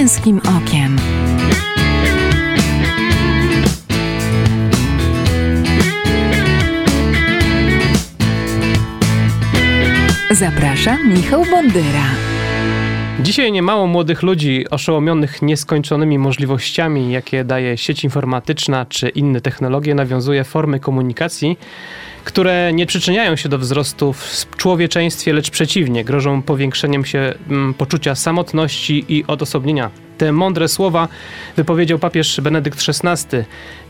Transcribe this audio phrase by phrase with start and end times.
[0.00, 0.96] męskim okiem.
[10.30, 12.04] Zapraszam Michał Bondyra.
[13.22, 20.44] Dzisiaj niemało młodych ludzi oszołomionych nieskończonymi możliwościami, jakie daje sieć informatyczna czy inne technologie, nawiązuje
[20.44, 21.58] formy komunikacji,
[22.24, 28.14] które nie przyczyniają się do wzrostu w człowieczeństwie, lecz przeciwnie, grożą powiększeniem się mm, poczucia
[28.14, 29.90] samotności i odosobnienia.
[30.20, 31.08] Te mądre słowa
[31.56, 33.38] wypowiedział papież Benedykt XVI.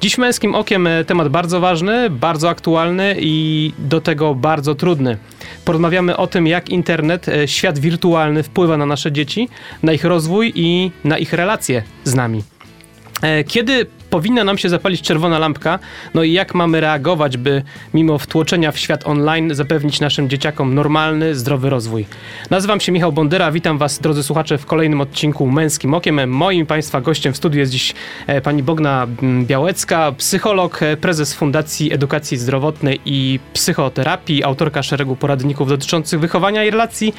[0.00, 5.16] Dziś męskim okiem e, temat bardzo ważny, bardzo aktualny i do tego bardzo trudny.
[5.64, 9.48] Porozmawiamy o tym, jak internet, e, świat wirtualny wpływa na nasze dzieci,
[9.82, 12.42] na ich rozwój i na ich relacje z nami.
[13.22, 15.78] E, kiedy powinna nam się zapalić czerwona lampka,
[16.14, 17.62] no i jak mamy reagować, by
[17.94, 22.06] mimo wtłoczenia w świat online zapewnić naszym dzieciakom normalny, zdrowy rozwój.
[22.50, 26.30] Nazywam się Michał Bondyra, witam was drodzy słuchacze w kolejnym odcinku Męskim Okiem.
[26.30, 27.94] Moim państwa gościem w studiu jest dziś
[28.26, 29.06] e, pani Bogna
[29.42, 36.70] Białecka, psycholog, e, prezes Fundacji Edukacji Zdrowotnej i Psychoterapii, autorka szeregu poradników dotyczących wychowania i
[36.70, 37.14] relacji,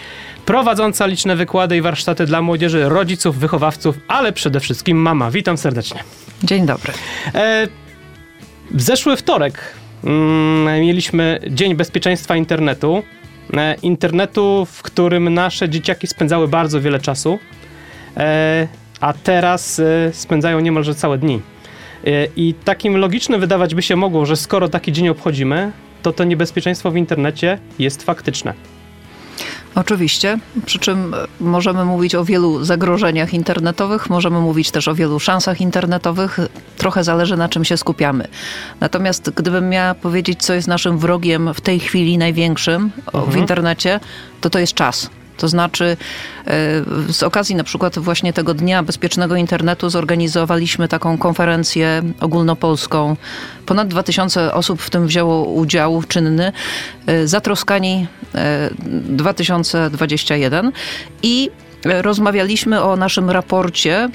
[0.46, 5.32] prowadząca liczne wykłady i warsztaty dla młodzieży, rodziców, wychowawców, ale przede wszystkim mama.
[5.32, 6.04] Witam serdecznie.
[6.44, 6.94] Dzień dobry.
[7.36, 7.68] E,
[8.72, 13.04] w zeszły wtorek mm, mieliśmy Dzień Bezpieczeństwa Internetu.
[13.54, 17.40] E, internetu, w którym nasze dzieciaki spędzały bardzo wiele czasu,
[18.18, 18.68] e,
[19.02, 21.42] a teraz e, spędzają niemalże całe dni.
[22.06, 25.72] E, I takim logicznym wydawać by się mogło, że skoro taki dzień obchodzimy,
[26.04, 28.54] to to niebezpieczeństwo w internecie jest faktyczne.
[29.76, 35.62] Oczywiście, przy czym możemy mówić o wielu zagrożeniach internetowych, możemy mówić też o wielu szansach
[35.62, 36.40] internetowych.
[36.78, 38.28] Trochę zależy na czym się skupiamy.
[38.80, 43.32] Natomiast gdybym miała powiedzieć, co jest naszym wrogiem w tej chwili największym mhm.
[43.32, 44.00] w internecie,
[44.42, 45.10] to to jest czas.
[45.42, 45.98] To znaczy,
[46.48, 53.16] e, z okazji na przykład właśnie tego Dnia Bezpiecznego Internetu zorganizowaliśmy taką konferencję ogólnopolską.
[53.66, 56.52] Ponad 2000 osób w tym wzięło udział czynny.
[57.06, 58.08] E, zatroskani
[58.84, 60.72] 2021 e,
[61.24, 61.50] i
[61.86, 64.10] rozmawialiśmy o naszym raporcie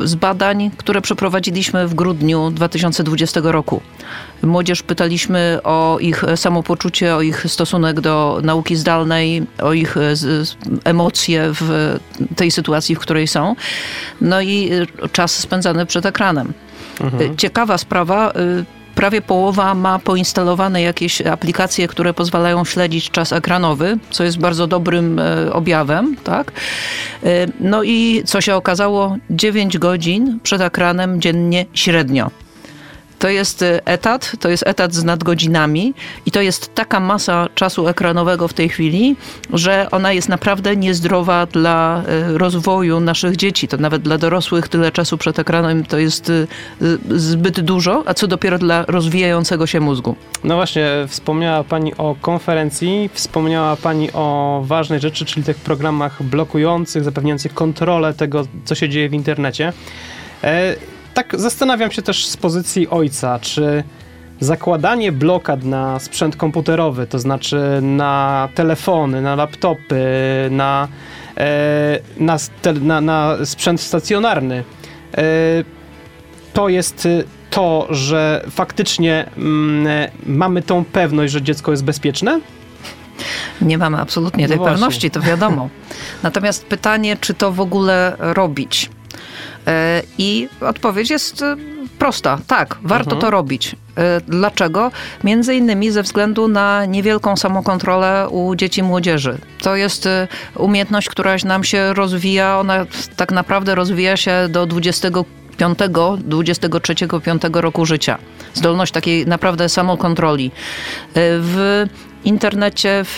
[0.00, 3.80] e, z badań, które przeprowadziliśmy w grudniu 2020 roku.
[4.42, 10.00] Młodzież pytaliśmy o ich samopoczucie, o ich stosunek do nauki zdalnej, o ich e,
[10.84, 11.96] emocje w
[12.36, 13.56] tej sytuacji, w której są.
[14.20, 14.70] No i
[15.12, 16.52] czas spędzany przed ekranem.
[17.00, 17.36] Mhm.
[17.36, 18.32] Ciekawa sprawa
[18.96, 25.18] prawie połowa ma poinstalowane jakieś aplikacje, które pozwalają śledzić czas ekranowy, co jest bardzo dobrym
[25.18, 26.52] e, objawem, tak?
[27.24, 32.30] E, no i co się okazało, 9 godzin przed ekranem dziennie średnio.
[33.18, 35.94] To jest e, etat, to jest etat z nadgodzinami
[36.26, 39.16] i to jest taka masa czasu ekranowego w tej chwili,
[39.52, 43.68] że ona jest naprawdę niezdrowa dla e, rozwoju naszych dzieci.
[43.68, 46.46] To nawet dla dorosłych tyle czasu przed ekranem to jest e,
[47.10, 50.16] zbyt dużo, a co dopiero dla rozwijającego się mózgu.
[50.44, 57.04] No właśnie, wspomniała Pani o konferencji, wspomniała Pani o ważnej rzeczy, czyli tych programach blokujących,
[57.04, 59.72] zapewniających kontrolę tego, co się dzieje w internecie
[61.16, 63.84] tak zastanawiam się też z pozycji ojca, czy
[64.40, 70.04] zakładanie blokad na sprzęt komputerowy, to znaczy na telefony, na laptopy,
[70.50, 70.88] na,
[71.36, 72.36] e, na,
[72.80, 74.64] na, na sprzęt stacjonarny,
[75.14, 75.22] e,
[76.52, 77.08] to jest
[77.50, 82.40] to, że faktycznie mm, mamy tą pewność, że dziecko jest bezpieczne?
[83.60, 85.68] Nie mamy absolutnie tej no pewności, to wiadomo.
[86.22, 88.90] Natomiast pytanie, czy to w ogóle robić?
[89.66, 91.56] E, I odpowiedź jest e,
[91.98, 92.38] prosta.
[92.46, 93.20] Tak, warto mhm.
[93.20, 93.76] to robić.
[93.96, 94.90] E, dlaczego?
[95.24, 99.38] Między innymi ze względu na niewielką samokontrolę u dzieci i młodzieży.
[99.60, 100.08] To jest
[100.54, 102.58] umiejętność, która nam się rozwija.
[102.60, 105.78] Ona tak naprawdę rozwija się do 25,
[106.18, 106.94] 23,
[107.24, 108.18] 5 roku życia.
[108.54, 110.50] Zdolność takiej naprawdę samokontroli.
[111.14, 111.86] W
[112.26, 113.16] internecie, w,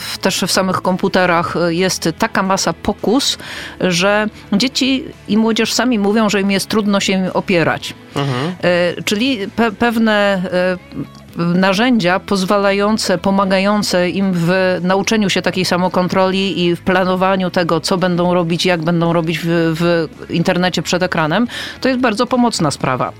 [0.00, 3.38] w, też w samych komputerach jest taka masa pokus,
[3.80, 7.94] że dzieci i młodzież sami mówią, że im jest trudno się opierać.
[8.16, 8.54] Mhm.
[8.62, 16.76] E, czyli pe, pewne e, narzędzia pozwalające, pomagające im w nauczeniu się takiej samokontroli i
[16.76, 21.46] w planowaniu tego, co będą robić, jak będą robić w, w internecie przed ekranem,
[21.80, 23.12] to jest bardzo pomocna sprawa.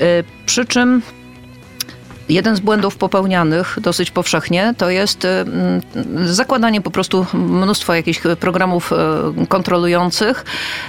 [0.00, 0.06] E,
[0.46, 1.02] przy czym
[2.28, 5.80] Jeden z błędów popełnianych dosyć powszechnie to jest mm,
[6.26, 10.44] zakładanie po prostu mnóstwa jakichś programów e, kontrolujących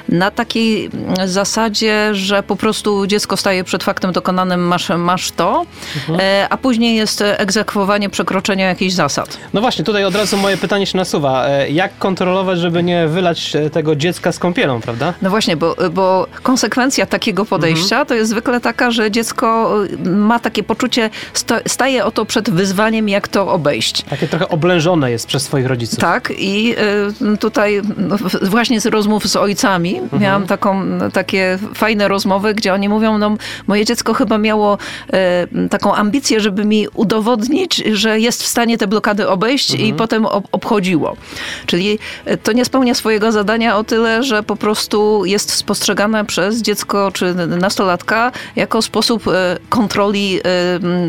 [0.09, 0.89] na takiej
[1.25, 5.65] zasadzie, że po prostu dziecko staje przed faktem dokonanym, masz, masz to,
[5.95, 6.19] mhm.
[6.21, 9.37] E, a później jest egzekwowanie przekroczenia jakichś zasad.
[9.53, 11.47] No właśnie, tutaj od razu moje pytanie się nasuwa.
[11.47, 15.13] E, jak kontrolować, żeby nie wylać tego dziecka z kąpielą, prawda?
[15.21, 18.07] No właśnie, bo, bo konsekwencja takiego podejścia mhm.
[18.07, 19.73] to jest zwykle taka, że dziecko
[20.05, 21.09] ma takie poczucie
[21.68, 24.01] staje oto przed wyzwaniem, jak to obejść.
[24.01, 26.00] Takie trochę oblężone jest przez swoich rodziców.
[26.00, 26.75] Tak i
[27.33, 30.22] y, tutaj no, właśnie z rozmów z ojcami mhm.
[30.22, 30.83] miałam taką,
[31.13, 33.36] takie fajne rozmowy, gdzie oni mówią, no
[33.68, 34.77] moje dziecko chyba miało
[35.63, 39.89] y, taką ambicję, żeby mi udowodnić, że jest w stanie te blokady obejść mhm.
[39.89, 41.16] i potem ob obchodziło.
[41.66, 46.62] Czyli y, to nie spełnia swojego zadania o tyle, że po prostu jest spostrzegane przez
[46.62, 49.24] dziecko czy nastolatka jako sposób
[49.69, 50.39] kontroli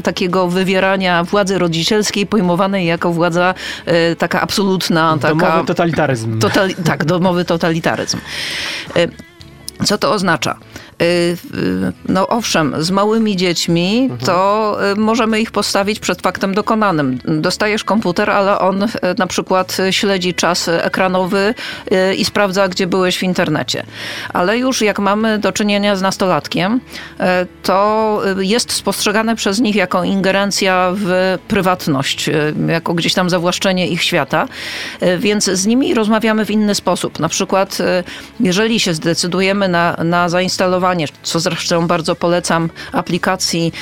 [0.06, 3.54] takiego wywierania władzy rodzicielskiej pojmowanej jako władza
[3.86, 5.16] e, taka absolutna.
[5.16, 6.38] Domowy taka, totalitaryzm.
[6.38, 8.18] Totali, tak, domowy totalitaryzm.
[8.96, 9.08] E,
[9.84, 10.58] co to oznacza?
[11.02, 14.20] Y, y, no owszem, z małymi dziećmi mhm.
[14.20, 17.18] to y, możemy ich postawić przed faktem dokonanym.
[17.24, 18.86] Dostajesz komputer, ale on
[19.18, 21.54] na przykład śledzi czas ekranowy
[22.16, 23.82] i sprawdza, gdzie byłeś w internecie.
[24.32, 26.80] Ale już jak mamy do czynienia z nastolatkiem,
[27.62, 32.30] to jest spostrzegane przez nich jako ingerencja w prywatność,
[32.68, 34.48] jako gdzieś tam zawłaszczenie ich świata,
[35.18, 37.18] więc z nimi rozmawiamy w inny sposób.
[37.18, 37.78] Na przykład,
[38.40, 40.85] jeżeli się zdecydujemy na, na zainstalowanie
[41.22, 43.72] co zresztą bardzo polecam aplikacji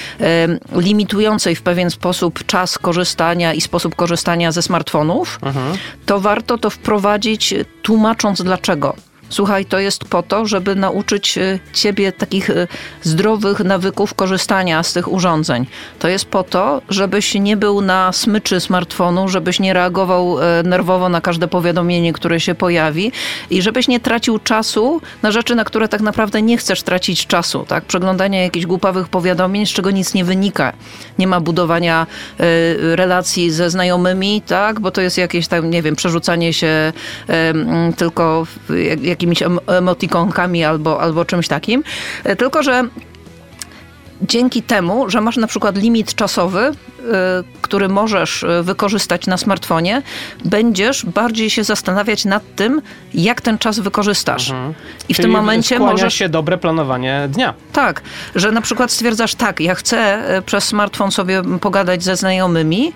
[0.72, 5.76] limitującej w pewien sposób czas korzystania i sposób korzystania ze smartfonów, mhm.
[6.06, 8.96] to warto to wprowadzić tłumacząc dlaczego.
[9.28, 12.66] Słuchaj, to jest po to, żeby nauczyć e, ciebie takich e,
[13.02, 15.66] zdrowych nawyków korzystania z tych urządzeń.
[15.98, 21.08] To jest po to, żebyś nie był na smyczy smartfonu, żebyś nie reagował e, nerwowo
[21.08, 23.12] na każde powiadomienie, które się pojawi
[23.50, 27.64] i żebyś nie tracił czasu na rzeczy, na które tak naprawdę nie chcesz tracić czasu.
[27.68, 27.84] Tak?
[27.84, 30.72] Przeglądanie jakichś głupawych powiadomień, z czego nic nie wynika.
[31.18, 32.06] Nie ma budowania
[32.94, 34.80] relacji ze znajomymi, tak?
[34.80, 36.92] bo to jest jakieś tam, nie wiem, przerzucanie się
[37.96, 38.46] tylko
[39.02, 41.84] jakieś jakimiś emotikonkami albo, albo czymś takim.
[42.24, 42.82] E, tylko, że
[44.22, 46.72] dzięki temu, że masz na przykład limit czasowy,
[47.04, 50.02] Y, który możesz y, wykorzystać na smartfonie,
[50.44, 52.82] będziesz bardziej się zastanawiać nad tym,
[53.14, 54.50] jak ten czas wykorzystasz.
[54.50, 54.74] Mhm.
[55.08, 57.54] I w tym momencie możesz się dobre planowanie dnia.
[57.72, 58.02] Tak,
[58.34, 62.92] że na przykład stwierdzasz, tak, ja chcę y, przez smartfon sobie pogadać ze znajomymi,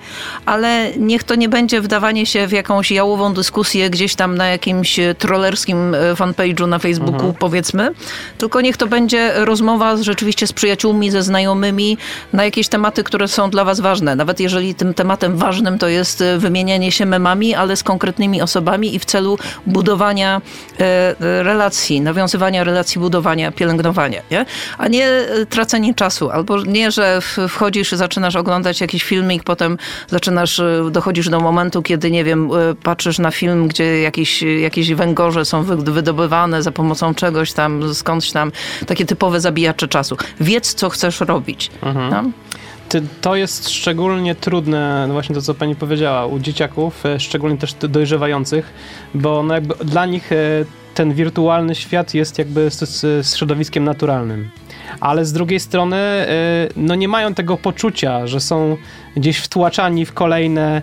[0.46, 5.00] ale niech to nie będzie wdawanie się w jakąś jałową dyskusję gdzieś tam na jakimś
[5.18, 7.34] trollerskim fanpage'u na Facebooku, mhm.
[7.34, 7.90] powiedzmy,
[8.38, 11.98] tylko niech to będzie rozmowa rzeczywiście z przyjaciółmi, ze znajomymi
[12.32, 14.16] na jakieś tematy, które są dla was ważne.
[14.16, 18.94] Nawet jeżeli tym tematem ważnym to jest e, wymienianie się memami, ale z konkretnymi osobami
[18.94, 24.46] i w celu budowania e, e, relacji, nawiązywania relacji, budowania, pielęgnowania, nie?
[24.78, 25.08] a nie
[25.50, 26.30] tracenie czasu.
[26.30, 29.78] Albo nie, że wchodzisz, zaczynasz oglądać jakiś filmik, potem
[30.08, 30.60] zaczynasz,
[30.90, 32.50] dochodzisz do momentu, kiedy, nie wiem,
[32.82, 38.52] patrzysz na film, gdzie jakieś, jakieś węgorze są wydobywane za pomocą czegoś tam, skądś tam,
[38.86, 40.16] takie typowe zabijacze czasu.
[40.40, 41.70] Wiedz, co chcesz robić.
[41.82, 42.10] Mhm.
[42.10, 42.30] No?
[43.20, 47.74] to jest szczególnie trudne, no właśnie to, co pani powiedziała, u dzieciaków, e, szczególnie też
[47.74, 48.72] dojrzewających,
[49.14, 50.36] bo no jakby dla nich e,
[50.94, 52.78] ten wirtualny świat jest jakby z,
[53.26, 54.50] z środowiskiem naturalnym.
[55.00, 56.26] Ale z drugiej strony, e,
[56.76, 58.76] no nie mają tego poczucia, że są
[59.16, 60.82] gdzieś wtłaczani w kolejne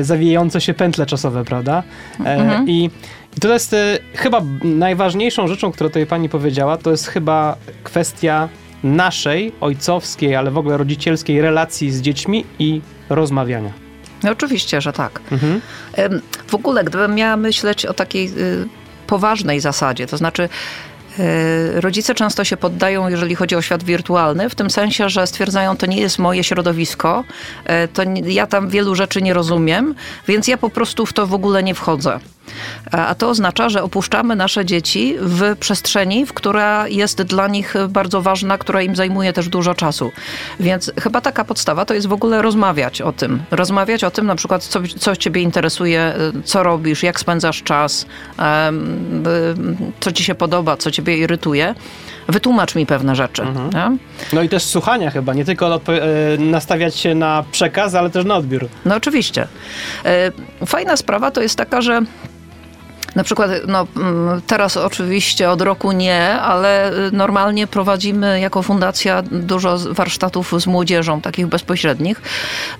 [0.00, 1.82] zawijające się pętle czasowe, prawda?
[2.18, 2.68] Mhm.
[2.68, 2.90] I
[3.36, 3.76] i to jest
[4.14, 8.48] chyba najważniejszą rzeczą, którą tutaj pani powiedziała, to jest chyba kwestia
[8.84, 13.86] naszej, ojcowskiej, ale w ogóle rodzicielskiej relacji z dziećmi i rozmawiania.
[14.22, 15.20] No oczywiście, że tak.
[15.32, 15.60] Mhm.
[16.46, 18.68] W ogóle, gdybym miała myśleć o takiej y,
[19.06, 20.48] poważnej zasadzie, to znaczy
[21.18, 25.76] y, Rodzice często się poddają, jeżeli chodzi o świat wirtualny, w tym sensie, że stwierdzają,
[25.76, 27.24] to nie jest moje środowisko,
[27.84, 29.94] y, to ja tam wielu rzeczy nie rozumiem,
[30.28, 32.20] więc ja po prostu w to w ogóle nie wchodzę.
[32.92, 38.22] A to oznacza, że opuszczamy nasze dzieci w przestrzeni, w która jest dla nich bardzo
[38.22, 40.12] ważna, która im zajmuje też dużo czasu.
[40.60, 43.42] Więc chyba taka podstawa to jest w ogóle rozmawiać o tym.
[43.50, 48.06] Rozmawiać o tym na przykład, co, co ciebie interesuje, co robisz, jak spędzasz czas,
[50.00, 51.74] co ci się podoba, co ciebie irytuje.
[52.28, 53.42] Wytłumacz mi pewne rzeczy.
[53.42, 53.98] Mhm.
[54.32, 55.80] No i też słuchania chyba, nie tylko e,
[56.38, 58.68] nastawiać się na przekaz, ale też na odbiór.
[58.84, 59.48] No oczywiście.
[60.04, 60.32] E,
[60.66, 62.02] fajna sprawa to jest taka, że
[63.14, 69.22] Na przykład, no mm, teraz oczywiście od roku nie, ale y, normalnie prowadzimy jako fundacja
[69.22, 72.22] dużo warsztatów z młodzieżą, takich bezpośrednich.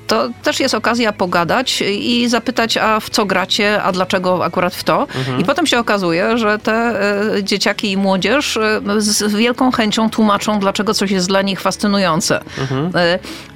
[0.06, 4.84] To też jest okazja pogadać i zapytać, a w co gracie, a dlaczego akurat w
[4.84, 5.00] to.
[5.00, 5.40] Mhm.
[5.40, 7.02] I potem się okazuje, że te
[7.36, 8.58] y, dzieciaki i młodzież
[8.98, 12.40] z wielką chęcią tłumaczą, dlaczego coś jest dla nich fascynujące.
[12.58, 12.90] Mhm.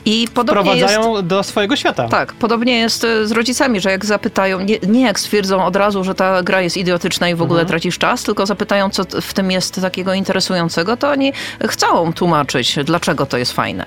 [0.04, 2.09] I podobnie Wprowadzają jest, do swojego świata.
[2.09, 6.14] Tak, podobnie jest z rodzicami, że jak zapytają, nie, nie jak stwierdzą od razu, że
[6.14, 7.69] ta gra jest idiotyczna i w ogóle mhm.
[7.69, 11.33] tracisz czas, tylko zapytają, co w tym jest takiego interesującego, to oni
[11.69, 13.87] chcą tłumaczyć, dlaczego to jest fajne.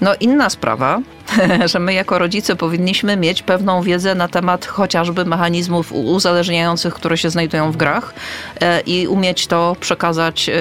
[0.00, 1.00] No inna sprawa,
[1.72, 7.30] że my jako rodzice powinniśmy mieć pewną wiedzę na temat chociażby mechanizmów uzależniających, które się
[7.30, 8.14] znajdują w grach
[8.60, 10.54] e, i umieć to przekazać e,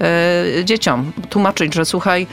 [0.00, 1.12] e, dzieciom.
[1.30, 2.26] Tłumaczyć, że słuchaj,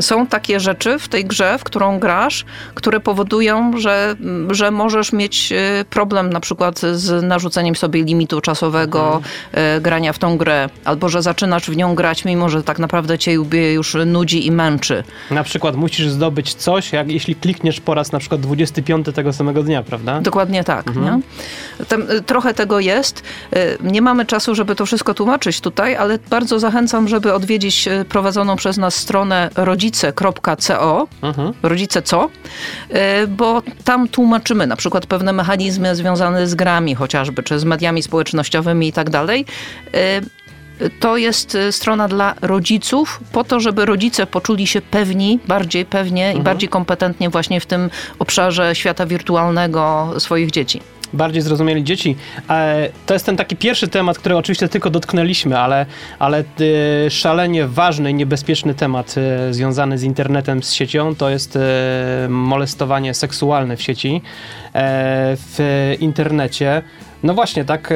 [0.00, 4.16] są takie rzeczy w tej grze, w którą grasz, które powodują, że,
[4.50, 9.82] że możesz mieć e, problem na przykład z narzuceniem sobie limitu czasowego mhm.
[9.82, 13.32] grania w tą grę, albo że zaczynasz w nią grać, mimo że tak naprawdę cię
[13.74, 15.04] już nudzi i męczy.
[15.30, 19.62] Na przykład musisz zdobyć coś, jak jeśli klikniesz po raz na przykład 25 tego samego
[19.62, 20.20] dnia, prawda?
[20.20, 20.88] Dokładnie tak.
[20.88, 21.22] Mhm.
[21.88, 23.22] Tam, e, trochę tego jest.
[23.80, 28.76] Nie mamy czasu, żeby to wszystko tłumaczyć tutaj, ale bardzo zachęcam, żeby odwiedzić prowadzoną przez
[28.76, 31.52] nas stronę rodziców rodzice.co, mhm.
[31.62, 32.28] rodzice co,
[32.90, 38.02] y, bo tam tłumaczymy na przykład pewne mechanizmy związane z grami chociażby, czy z mediami
[38.02, 39.44] społecznościowymi i tak dalej
[39.94, 45.84] y, to jest y, strona dla rodziców, po to, żeby rodzice poczuli się pewni, bardziej
[45.84, 46.40] pewnie mhm.
[46.40, 50.80] i bardziej kompetentnie właśnie w tym obszarze świata wirtualnego swoich dzieci
[51.12, 52.16] bardziej zrozumieli dzieci.
[52.50, 55.86] E, to jest ten taki pierwszy temat, który oczywiście tylko dotknęliśmy, ale,
[56.18, 56.38] ale
[57.06, 61.58] e, szalenie ważny i niebezpieczny temat e, związany z internetem, z siecią, to jest
[62.28, 64.22] molestowanie seksualne w sieci,
[64.74, 66.82] w internecie.
[67.22, 67.94] No właśnie, tak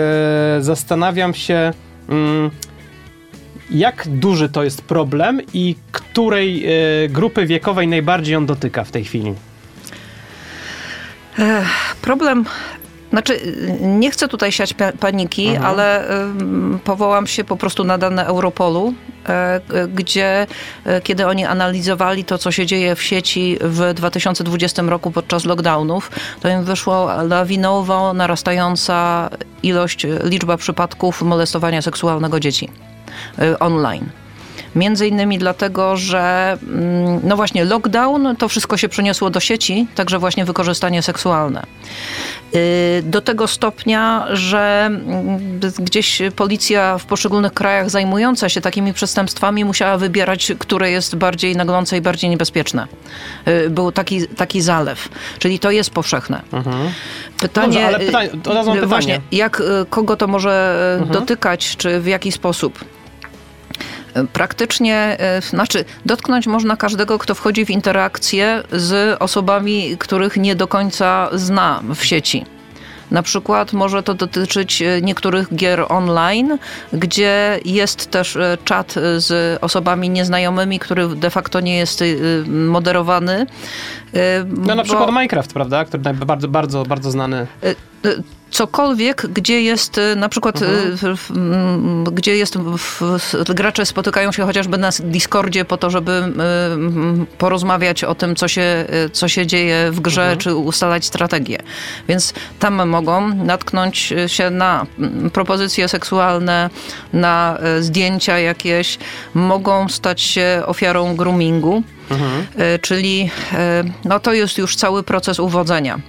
[0.61, 1.73] zastanawiam się,
[2.09, 2.51] mm,
[3.71, 6.67] jak duży to jest problem i której
[7.09, 9.35] grupy wiekowej najbardziej on dotyka w tej chwili?
[12.03, 12.45] Problem
[13.11, 13.41] znaczy,
[13.81, 15.67] nie chcę tutaj siać paniki, mhm.
[15.67, 16.05] ale
[16.85, 18.95] powołam się po prostu na dane Europolu,
[19.29, 19.61] e,
[19.95, 20.47] gdzie
[20.85, 26.11] e, kiedy oni analizowali to, co się dzieje w sieci w 2020 roku podczas lockdownów,
[26.41, 29.31] to im wyszło lawinowo narastająca
[29.63, 32.69] ilość, liczba przypadków molestowania seksualnego dzieci
[33.39, 34.20] e, online.
[34.75, 40.19] Między innymi dlatego, że mm, no właśnie lockdown, to wszystko się przeniosło do sieci, także
[40.19, 41.67] właśnie wykorzystanie seksualne.
[42.55, 49.65] Y, do tego stopnia, że mm, gdzieś policja w poszczególnych krajach zajmująca się takimi przestępstwami
[49.65, 52.87] musiała wybierać, które jest bardziej naglące i bardziej niebezpieczne.
[53.49, 55.09] Y, był taki, taki zalew.
[55.39, 56.43] Czyli to jest powszechne.
[56.53, 56.91] Mhm.
[57.41, 58.87] Pytanie, Dobrze, ale pytanie, od razu pytanie.
[58.87, 61.21] Właśnie, jak, kogo to może mhm.
[61.21, 62.85] dotykać, czy w jaki sposób?
[64.33, 70.69] Praktycznie, e, znaczy dotknąć można każdego, kto wchodzi w interakcję z osobami, których nie do
[70.69, 72.45] końca zna w sieci.
[73.11, 76.59] Na przykład może to dotyczyć e, niektórych gier online,
[76.93, 82.05] gdzie jest też e, czat z osobami nieznajomymi, który de facto nie jest
[82.47, 83.47] moderowany.
[84.47, 85.85] No na przykład Minecraft, prawda?
[85.85, 87.47] Który bardzo, bardzo, bardzo znany
[88.51, 92.05] cokolwiek, gdzie jest y, na przykład, mhm.
[92.05, 92.59] gdzie jest
[93.49, 98.87] gracze spotykają się chociażby na Discordzie po to, żeby y, porozmawiać o tym, co się,
[99.07, 100.39] y, co się dzieje w grze, mhm.
[100.39, 101.59] czy ustalać strategię.
[102.09, 104.87] Więc tam mogą natknąć się na
[105.33, 106.71] propozycje seksualne,
[107.13, 108.99] na zdjęcia jakieś,
[109.35, 111.83] mogą stać się ofiarą groomingu.
[112.11, 112.47] Mhm.
[112.81, 113.31] Czyli
[114.05, 116.01] no, to jest już cały proces uwodzenia.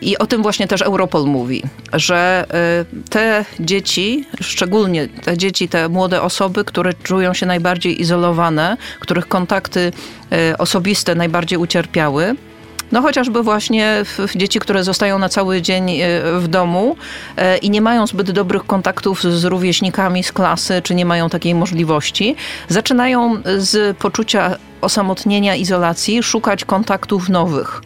[0.00, 2.46] I o tym właśnie też Europol mówi, że
[2.82, 9.28] y, te dzieci, szczególnie te dzieci, te młode osoby, które czują się najbardziej izolowane, których
[9.28, 9.92] kontakty
[10.58, 12.34] osobiste najbardziej ucierpiały,
[12.94, 14.04] no chociażby właśnie
[14.36, 16.04] dzieci, które zostają na cały dzień y,
[16.40, 16.96] w domu
[17.62, 22.36] i nie mają zbyt dobrych kontaktów z rówieśnikami z klasy, czy nie mają takiej możliwości,
[22.68, 27.80] zaczynają z poczucia osamotnienia, izolacji szukać kontaktów nowych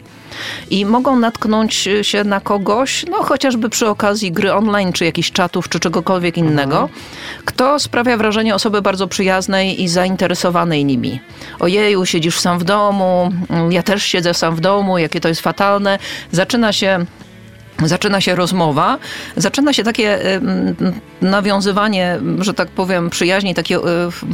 [0.69, 5.69] i mogą natknąć się na kogoś, no chociażby przy okazji gry online, czy jakichś czatów,
[5.69, 6.99] czy czegokolwiek innego, mhm.
[7.45, 11.19] kto sprawia wrażenie osoby bardzo przyjaznej i zainteresowanej nimi.
[11.59, 13.31] Ojeju, siedzisz sam w domu,
[13.69, 15.99] ja też siedzę sam w domu, jakie to jest fatalne.
[16.31, 17.05] Zaczyna się
[17.85, 18.97] zaczyna się rozmowa,
[19.37, 20.19] zaczyna się takie
[21.21, 23.81] nawiązywanie, że tak powiem, przyjaźni, takie e,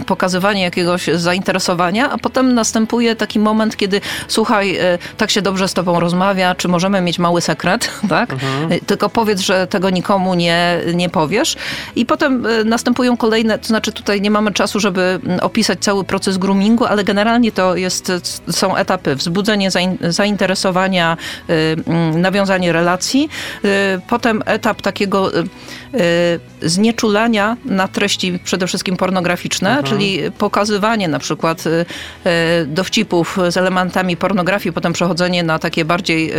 [0.05, 5.73] pokazywanie jakiegoś zainteresowania, a potem następuje taki moment, kiedy słuchaj, e, tak się dobrze z
[5.73, 8.33] tobą rozmawia, czy możemy mieć mały sekret, tak?
[8.33, 8.71] Mhm.
[8.71, 11.55] E, tylko powiedz, że tego nikomu nie, nie powiesz.
[11.95, 16.85] I potem następują kolejne, to znaczy tutaj nie mamy czasu, żeby opisać cały proces groomingu,
[16.85, 18.11] ale generalnie to jest,
[18.51, 19.69] są etapy wzbudzenie
[20.09, 21.17] zainteresowania,
[22.15, 23.29] nawiązanie relacji,
[24.07, 25.31] potem etap takiego
[26.61, 29.87] znieczulania na treści przede wszystkim pornograficzne, mhm.
[29.87, 31.63] czyli pokazywanie na przykład
[32.65, 36.33] dowcipów z elementami pornografii, potem przechodzenie na takie bardziej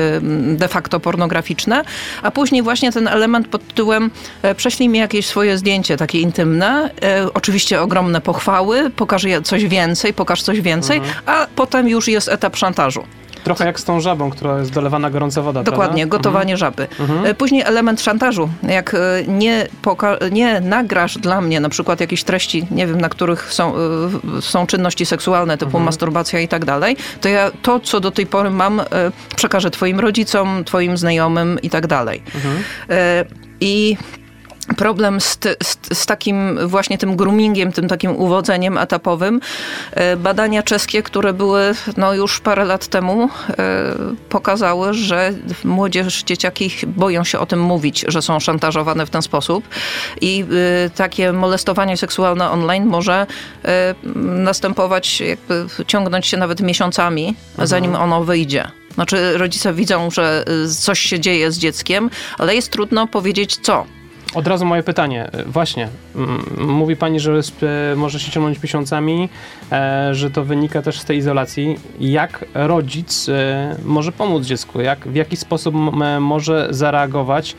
[0.55, 1.85] de facto pornograficzne,
[2.23, 4.11] a później właśnie ten element pod tytułem
[4.57, 6.91] prześlij mi jakieś swoje zdjęcie takie intymne,
[7.35, 11.15] oczywiście ogromne pochwały, pokaż coś więcej, pokaż coś więcej, mhm.
[11.26, 13.05] a potem już jest etap szantażu.
[13.47, 15.62] Trochę jak z tą żabą, która jest dolewana gorąca woda.
[15.62, 16.17] Dokładnie, prawda?
[16.17, 16.59] gotowanie mhm.
[16.59, 16.88] żaby.
[17.00, 17.26] Mhm.
[17.26, 18.49] E, później element szantażu.
[18.62, 18.99] Jak e,
[19.29, 19.69] nie,
[20.33, 24.67] nie nagrasz dla mnie na przykład jakichś treści, nie wiem, na których są, e, są
[24.67, 25.85] czynności seksualne, typu mhm.
[25.85, 28.83] masturbacja i tak dalej, to ja to, co do tej pory mam,
[29.37, 32.23] przekażę twoim rodzicom, twoim znajomym i tak dalej.
[32.35, 32.57] Mhm.
[33.61, 33.97] I
[34.76, 39.40] problem z, z, z, takim właśnie tym groomingiem, tym takim uwodzeniem etapowym.
[39.92, 43.58] E, badania czeskie, które były no, już parę lat temu, e,
[44.28, 45.32] pokazały, że
[45.64, 49.68] młodzież, dzieciaki boją się o tym mówić, że są szantażowane w ten sposób
[50.20, 50.44] i
[50.87, 53.26] e, takie molestowanie seksualne online może
[54.25, 57.68] następować, jakby ciągnąć się nawet miesiącami, mhm.
[57.68, 58.68] zanim ono wyjdzie.
[58.94, 60.44] Znaczy rodzice widzą, że
[60.80, 63.87] coś się dzieje z dzieckiem, ale jest trudno powiedzieć co.
[64.37, 65.28] Od razu moje pytanie.
[65.33, 65.88] E, właśnie,
[66.59, 67.40] mówi pani, że
[67.97, 69.28] może się ciągnąć miesiącami,
[69.73, 71.78] e, że to wynika też z tej izolacji.
[72.00, 74.81] Jak rodzic e, może pomóc dziecku?
[74.81, 75.75] Jak, w jaki sposób
[76.21, 77.57] może zareagować?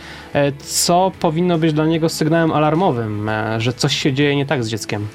[0.60, 5.07] Co powinno być dla niego sygnałem alarmowym, że coś się dzieje nie tak z dzieckiem?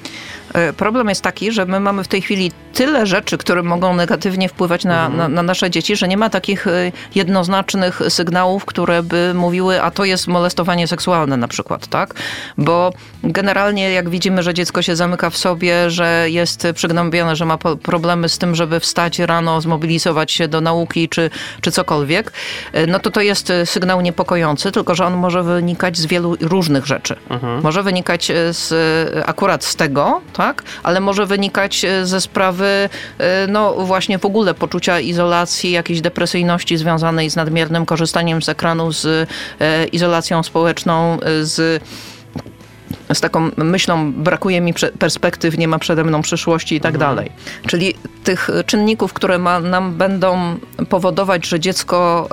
[0.53, 4.49] E, problem jest taki, że my mamy w tej chwili tyle rzeczy, które mogą negatywnie
[4.49, 5.17] wpływać na, mhm.
[5.17, 9.91] na, na, nasze dzieci, że nie ma takich e, jednoznacznych sygnałów, które by mówiły, a
[9.91, 11.52] to jest molestowanie seksualne na przykład,
[11.89, 12.13] tak?
[12.57, 12.93] Bo
[13.23, 18.29] generalnie jak widzimy, że dziecko się zamyka w sobie, że jest przygnębione, że ma problemy
[18.29, 21.29] z tym, żeby wstać rano, zmobilizować się do nauki czy,
[21.61, 22.31] czy cokolwiek,
[22.73, 26.85] e, no to to jest sygnał niepokojący, tylko że on może wynikać z wielu różnych
[26.85, 27.15] rzeczy.
[27.29, 27.63] Mhm.
[27.63, 28.73] Może wynikać z,
[29.25, 30.63] akurat z tego, tak?
[30.83, 36.77] ale może wynikać e, ze sprawy e, no właśnie w ogóle poczucia izolacji, jakiejś depresyjności
[36.77, 41.83] związanej z nadmiernym korzystaniem z ekranu, z e, izolacją społeczną, z
[43.13, 47.15] z taką myślą, brakuje mi perspektyw, nie ma przede mną przyszłości i tak mhm.
[47.15, 47.31] dalej.
[47.67, 47.93] Czyli
[48.23, 50.57] tych czynników, które ma, nam będą
[50.89, 52.29] powodować, że dziecko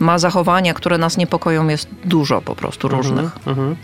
[0.00, 3.02] ma zachowania, które nas niepokoją, jest dużo po prostu mhm.
[3.02, 3.36] różnych.
[3.46, 3.76] Mhm.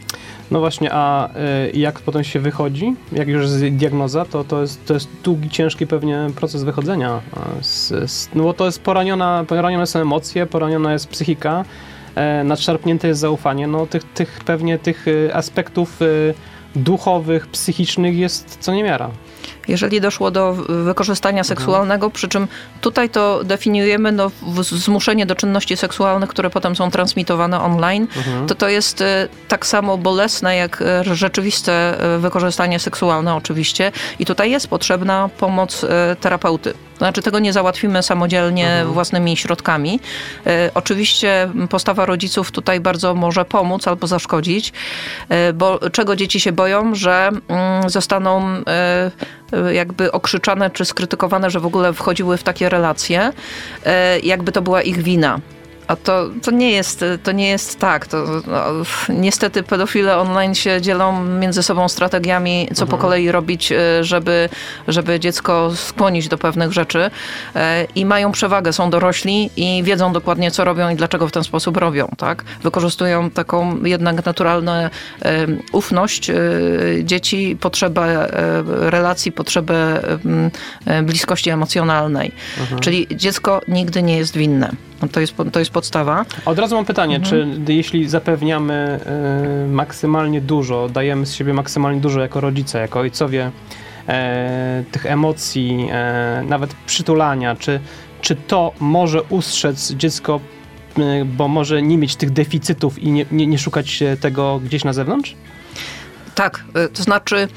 [0.50, 4.86] No właśnie, a y, jak potem się wychodzi, jak już jest diagnoza, to, to, jest,
[4.86, 7.20] to jest długi, ciężki pewnie proces wychodzenia.
[7.60, 11.64] Z, z, no bo to jest poraniona, poranione są emocje, poraniona jest psychika, e,
[12.44, 13.66] nadszarpnięte jest zaufanie.
[13.66, 16.34] No tych, tych pewnie tych y, aspektów y,
[16.76, 19.10] duchowych, psychicznych jest co niemiara
[19.68, 21.44] jeżeli doszło do wykorzystania mhm.
[21.44, 22.48] seksualnego, przy czym
[22.80, 24.30] tutaj to definiujemy no,
[24.62, 28.46] zmuszenie do czynności seksualnych, które potem są transmitowane online, mhm.
[28.46, 34.26] to to jest e, tak samo bolesne jak e, rzeczywiste e, wykorzystanie seksualne oczywiście i
[34.26, 35.86] tutaj jest potrzebna pomoc
[36.20, 36.74] terapeuty.
[37.02, 38.92] Znaczy tego nie załatwimy samodzielnie mhm.
[38.92, 40.00] własnymi środkami.
[40.74, 44.72] Oczywiście postawa rodziców tutaj bardzo może pomóc albo zaszkodzić,
[45.54, 48.62] bo czego dzieci się boją, że mm, zostaną
[49.52, 53.32] Y, jakby okrzyczane czy skrytykowane, że w ogóle wchodziły w takie relacje,
[54.22, 55.40] jakby to była ich wina.
[55.86, 58.06] A to, to, nie jest, to nie jest tak.
[58.06, 58.64] To, no,
[59.08, 62.88] niestety pedofile online się dzielą między sobą strategiami, co mhm.
[62.88, 64.48] po kolei robić, e, żeby,
[64.88, 67.10] żeby dziecko skłonić do pewnych rzeczy.
[67.56, 71.44] E, I mają przewagę, są dorośli i wiedzą dokładnie, co robią i dlaczego w ten
[71.44, 72.08] sposób robią.
[72.16, 72.44] Tak?
[72.62, 74.72] Wykorzystują taką jednak naturalną
[75.72, 76.34] ufność e,
[77.02, 78.28] dzieci, potrzebę
[78.66, 80.02] relacji, potrzebę
[81.02, 82.32] bliskości emocjonalnej.
[82.60, 82.80] Mhm.
[82.80, 84.72] Czyli dziecko nigdy nie jest winne.
[85.08, 86.24] To jest, to jest podstawa.
[86.44, 87.64] Od razu mam pytanie, mhm.
[87.66, 89.00] czy jeśli zapewniamy
[89.64, 93.50] y, maksymalnie dużo, dajemy z siebie maksymalnie dużo jako rodzice, jako ojcowie,
[94.08, 97.80] e, tych emocji, e, nawet przytulania, czy,
[98.20, 100.40] czy to może ustrzec dziecko,
[100.98, 104.92] y, bo może nie mieć tych deficytów i nie, nie, nie szukać tego gdzieś na
[104.92, 105.34] zewnątrz?
[106.34, 107.48] Tak, to znaczy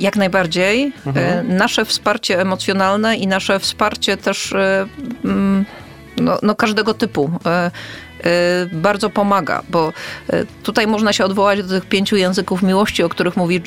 [0.00, 0.92] jak najbardziej.
[1.06, 1.56] Mhm.
[1.56, 4.54] Nasze wsparcie emocjonalne i nasze wsparcie też
[5.24, 5.64] mm,
[6.22, 7.30] no, no każdego typu.
[7.46, 7.70] E,
[8.72, 9.92] bardzo pomaga, bo
[10.62, 13.62] tutaj można się odwołać do tych pięciu języków miłości, o których mówi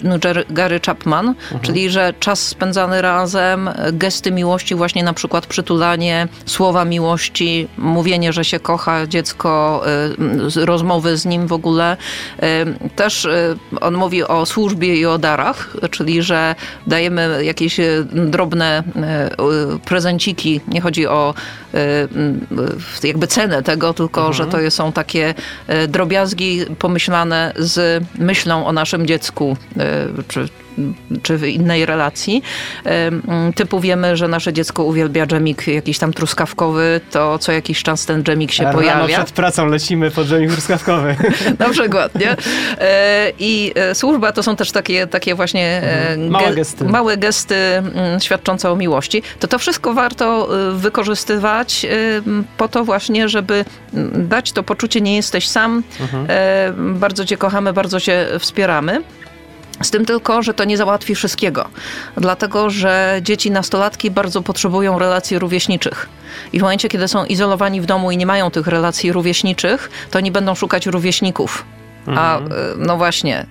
[0.49, 1.61] Gary Chapman, mhm.
[1.61, 8.45] czyli że czas spędzany razem, gesty miłości, właśnie na przykład przytulanie, słowa miłości, mówienie, że
[8.45, 9.83] się kocha dziecko,
[10.55, 11.97] rozmowy z nim w ogóle.
[12.95, 13.27] Też
[13.81, 16.55] on mówi o służbie i o darach, czyli że
[16.87, 17.79] dajemy jakieś
[18.11, 18.83] drobne
[19.85, 21.33] prezenciki, nie chodzi o
[23.03, 24.33] jakby cenę tego, tylko mhm.
[24.33, 25.33] że to są takie
[25.87, 29.57] drobiazgi pomyślane z myślą o naszym dziecku,
[30.27, 30.47] czy
[31.23, 32.43] czy w innej relacji,
[33.55, 38.23] typu wiemy, że nasze dziecko uwielbia dżemik jakiś tam truskawkowy, to co jakiś czas ten
[38.23, 39.17] dżemik się Rano pojawia.
[39.17, 41.15] przed pracą lecimy po dżemik truskawkowy.
[41.59, 42.35] Na przykład, nie?
[42.79, 46.29] E, I e, służba to są też takie, takie właśnie e, mhm.
[46.29, 49.23] małe gesty, małe gesty mm, świadczące o miłości.
[49.39, 51.85] To to wszystko warto wykorzystywać
[52.57, 56.27] po to właśnie, żeby mm, dać to poczucie, nie jesteś sam, mhm.
[56.99, 59.01] bardzo cię kochamy, bardzo cię wspieramy.
[59.81, 61.69] Z tym tylko, że to nie załatwi wszystkiego,
[62.17, 66.09] dlatego że dzieci nastolatki bardzo potrzebują relacji rówieśniczych.
[66.53, 70.17] I w momencie, kiedy są izolowani w domu i nie mają tych relacji rówieśniczych, to
[70.17, 71.65] oni będą szukać rówieśników.
[72.07, 72.51] A mhm.
[72.51, 73.45] e, no właśnie,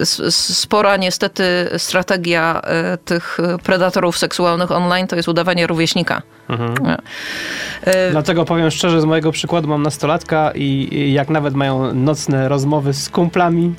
[0.00, 1.44] e, spora niestety
[1.78, 2.62] strategia
[3.04, 6.22] tych predatorów seksualnych online to jest udawanie rówieśnika.
[6.48, 6.96] Mhm.
[8.10, 13.08] Dlatego powiem szczerze, z mojego przykładu mam nastolatka i jak nawet mają nocne rozmowy z
[13.08, 13.74] kumplami,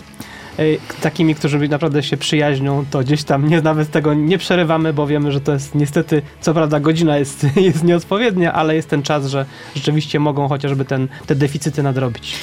[1.02, 5.32] takimi, którzy naprawdę się przyjaźnią, to gdzieś tam nie, nawet tego nie przerywamy, bo wiemy,
[5.32, 9.46] że to jest niestety, co prawda godzina jest, jest nieodpowiednia, ale jest ten czas, że
[9.76, 12.36] rzeczywiście mogą chociażby ten, te deficyty nadrobić.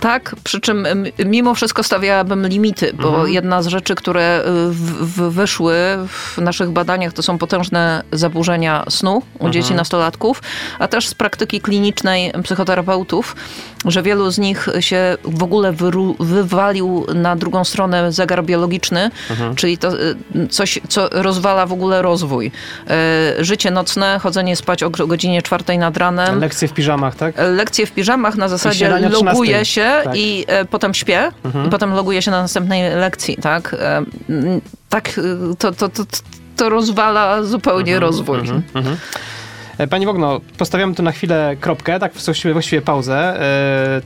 [0.00, 0.86] Tak, przy czym
[1.26, 3.28] mimo wszystko stawiałabym limity, bo mhm.
[3.28, 5.74] jedna z rzeczy, które y, w, w wyszły
[6.08, 9.52] w naszych badaniach, to są potężne zaburzenia snu u mhm.
[9.52, 10.42] dzieci nastolatków,
[10.78, 13.36] a też z praktyki klinicznej psychoterapeutów,
[13.84, 19.54] że wielu z nich się w ogóle wyru, wywalił na drugą stronę zegar biologiczny, mhm.
[19.54, 20.16] czyli to y,
[20.50, 22.50] coś, co rozwala w ogóle rozwój.
[23.38, 26.40] Y, życie nocne, chodzenie spać o godzinie czwartej nad ranem.
[26.40, 27.34] Lekcje w piżamach, tak?
[27.56, 30.16] Lekcje w piżamach na zasadzie loguje się tak.
[30.16, 31.66] i e, potem śpię mhm.
[31.66, 33.76] i potem loguję się na następnej lekcji, tak?
[33.80, 34.04] E,
[34.88, 36.02] tak, e, to, to, to,
[36.56, 38.38] to rozwala zupełnie mhm, rozwój.
[38.38, 38.96] Mhm, mhm.
[39.90, 43.40] Pani Wogno, postawiamy tu na chwilę kropkę, tak właściwie, właściwie pauzę.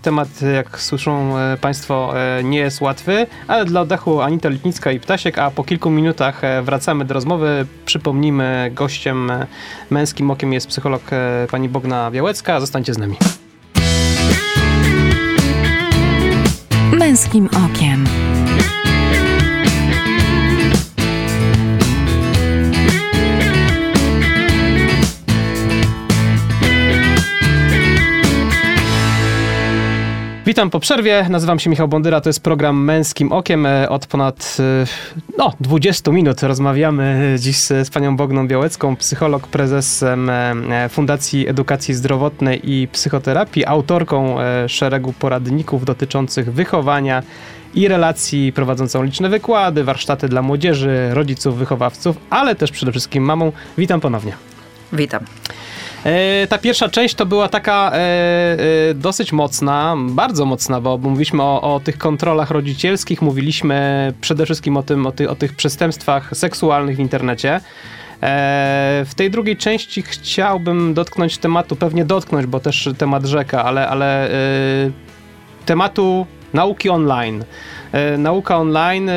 [0.03, 2.15] Temat, jak słyszą Państwo,
[2.45, 7.05] nie jest łatwy, ale dla oddechu Anita Litnicka i Ptasiek, a po kilku minutach wracamy
[7.05, 7.67] do rozmowy.
[7.87, 9.33] Przypomnijmy, gościem
[9.91, 11.03] męskim okiem jest psycholog
[11.51, 12.61] pani Bogna Białecka.
[12.61, 13.17] Zostańcie z nami.
[17.03, 18.05] Męskim Okiem.
[30.53, 33.67] Witam po przerwie, nazywam się Michał Bondyra, to jest program Męskim Okiem.
[33.67, 34.87] E, od ponad e,
[35.39, 42.71] no, 20 minut rozmawiamy dziś z panią Bogną Białecką, psycholog, prezesem e, Fundacji Edukacji Zdrowotnej
[42.71, 44.37] i Psychoterapii, autorką
[44.69, 47.23] szeregu poradników dotyczących wychowania
[47.75, 53.53] i relacji, prowadzącą liczne wykłady, warsztaty dla młodzieży, rodziców, wychowawców, ale też przede wszystkim mamą.
[53.79, 54.33] Witam ponownie.
[54.93, 55.25] Witam.
[56.05, 61.43] E, ta pierwsza część to była taka e, e, dosyć mocna, bardzo mocna, bo mówiliśmy
[61.43, 66.37] o, o, tych kontrolach rodzicielskich, mówiliśmy przede wszystkim o, tym, o, ty, o tych przestępstwach
[66.37, 67.61] seksualnych w internecie.
[69.05, 74.31] W tej drugiej części chciałbym dotknąć tematu, pewnie dotknąć, bo też temat rzeka, ale, ale
[75.67, 77.45] tematu nauki online.
[78.19, 79.11] Nauka online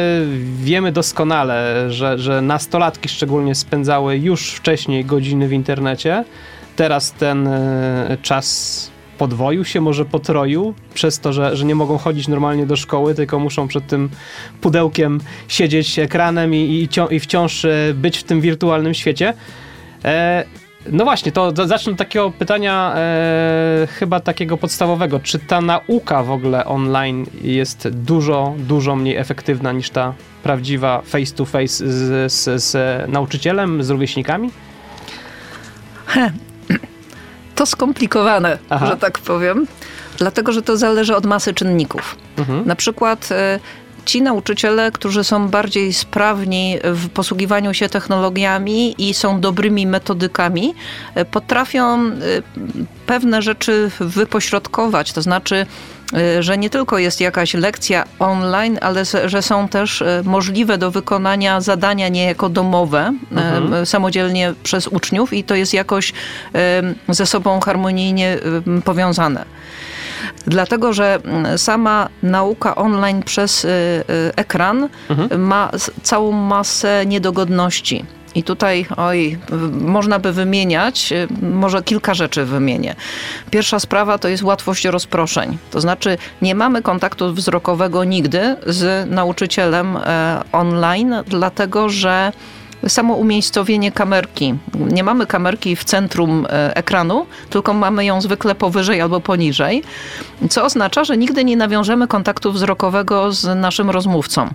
[0.64, 6.24] wiemy doskonale, że, że nastolatki szczególnie spędzały już wcześniej godziny w internecie.
[6.76, 12.28] Teraz ten e, czas podwoił się, może potroił, przez to, że, że nie mogą chodzić
[12.28, 14.10] normalnie do szkoły, tylko muszą przed tym
[14.62, 19.34] pudełkiem siedzieć ekranem i, i, i wciąż e, być w tym wirtualnym świecie.
[20.06, 20.46] E,
[20.92, 25.20] no właśnie, to zacznę od takiego pytania e, chyba takiego podstawowego.
[25.20, 31.36] Czy ta nauka w ogóle online jest dużo, dużo mniej efektywna niż ta prawdziwa face
[31.36, 34.50] to face z, z, z nauczycielem, z rówieśnikami?
[37.56, 38.86] To skomplikowane, Aha.
[38.86, 39.68] że tak powiem,
[40.18, 42.16] dlatego że to zależy od masy czynników.
[42.38, 42.68] Mhm.
[42.68, 43.60] Na przykład e,
[44.06, 50.74] ci nauczyciele, którzy są bardziej sprawni w posługiwaniu się technologiami i są dobrymi metodykami,
[51.16, 52.12] e, potrafią e,
[53.06, 55.66] pewne rzeczy wypośrodkować, to znaczy
[56.40, 61.62] że nie tylko jest jakaś lekcja online, ale że są też y, możliwe do wykonania
[61.62, 63.86] zadania niejako domowe, mhm.
[63.86, 66.14] samodzielnie przez uczniów i to jest jakoś
[67.10, 68.38] ze sobą harmonijnie
[68.86, 69.46] powiązane.
[70.48, 71.20] Dlatego, że
[71.58, 73.68] sama nauka online przez
[74.36, 75.42] ekran mhm.
[75.42, 75.72] ma
[76.04, 78.06] całą masę niedogodności.
[78.36, 79.38] I tutaj, oj,
[79.72, 82.96] można by wymieniać, y, może kilka rzeczy wymienię.
[83.52, 85.58] Pierwsza sprawa to jest łatwość rozproszeń.
[85.72, 92.32] To znaczy, nie mamy kontaktu wzrokowego nigdy z nauczycielem e, online, dlatego że
[92.88, 94.56] samo umiejscowienie kamerki.
[94.74, 99.84] Nie mamy kamerki w centrum e, ekranu, tylko mamy ją zwykle powyżej albo poniżej,
[100.50, 104.50] co oznacza, że nigdy nie nawiążemy kontaktu wzrokowego z naszym rozmówcą.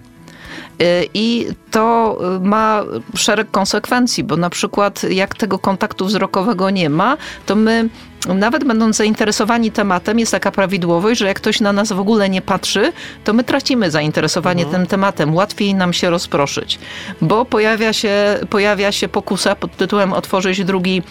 [0.82, 2.82] Y, I to y, ma
[3.16, 7.88] szereg konsekwencji, bo na przykład jak tego kontaktu wzrokowego nie ma, to my
[8.28, 12.42] nawet będąc zainteresowani tematem, jest taka prawidłowość, że jak ktoś na nas w ogóle nie
[12.42, 12.92] patrzy,
[13.24, 14.82] to my tracimy zainteresowanie mhm.
[14.82, 15.34] tym tematem.
[15.34, 16.78] Łatwiej nam się rozproszyć,
[17.20, 21.02] bo pojawia się, pojawia się pokusa pod tytułem otworzyć drugi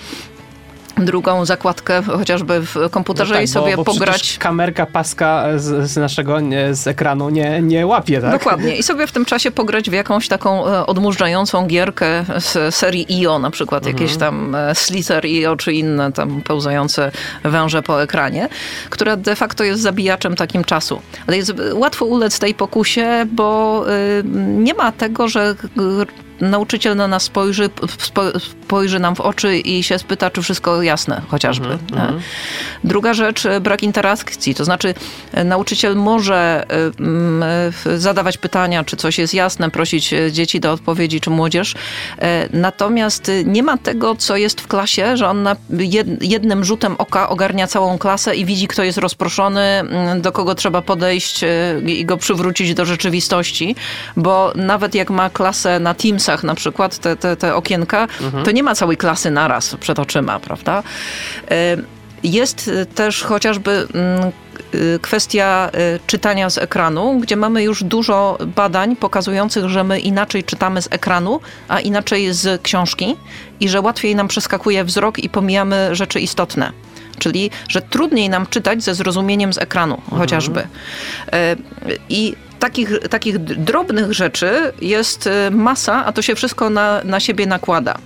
[1.05, 4.37] drugą zakładkę chociażby w komputerze no tak, i sobie bo, bo pograć.
[4.37, 6.37] kamerka paska z, z, naszego
[6.71, 8.31] z ekranu nie, nie łapie, tak?
[8.31, 8.75] Dokładnie.
[8.75, 13.39] I sobie w tym czasie pograć w jakąś taką e, odmurzającą gierkę z serii IO,
[13.39, 13.97] na przykład mhm.
[13.97, 17.11] jakieś tam e, Slither IO czy inne tam pełzające
[17.43, 18.49] węże po ekranie,
[18.89, 21.01] która de facto jest zabijaczem takim czasu.
[21.27, 23.85] Ale jest łatwo ulec tej pokusie, bo
[24.57, 25.55] nie ma tego, że
[26.41, 27.69] nauczyciel na nas spojrzy,
[28.39, 31.65] spojrzy nam w oczy i się spyta, czy wszystko jasne, chociażby.
[31.65, 32.19] Mm -hmm.
[32.83, 34.93] Druga rzecz, brak interakcji, to znaczy
[35.33, 36.65] e, nauczyciel może
[37.85, 41.75] e, zadawać pytania, czy coś jest jasne, prosić dzieci do odpowiedzi, czy młodzież,
[42.53, 45.55] natomiast nie ma tego, co jest w klasie, że on na
[46.21, 49.83] jednym rzutem oka ogarnia całą klasę i widzi, kto jest rozproszony,
[50.21, 51.41] do kogo trzeba podejść
[51.85, 53.75] i go przywrócić do rzeczywistości,
[54.17, 55.93] bo nawet jak ma klasę na
[56.43, 58.43] Na przykład, te, te, te okienka, mhm.
[58.43, 60.83] to nie ma całej klasy naraz przed oczyma, prawda?
[61.51, 61.77] E,
[62.23, 64.31] jest też chociażby mm,
[64.75, 70.43] y, kwestia y, czytania z ekranu, gdzie mamy już dużo badań pokazujących, że my inaczej
[70.43, 73.15] czytamy z ekranu, a inaczej z książki
[73.59, 76.71] i że łatwiej nam przeskakuje wzrok i pomijamy rzeczy istotne.
[77.19, 80.21] Czyli, że trudniej nam czytać ze zrozumieniem z ekranu mhm.
[80.21, 80.67] chociażby.
[82.09, 87.45] I takich, takich drobnych rzeczy jest y, masa, a to się wszystko na, na siebie
[87.45, 87.97] nakłada.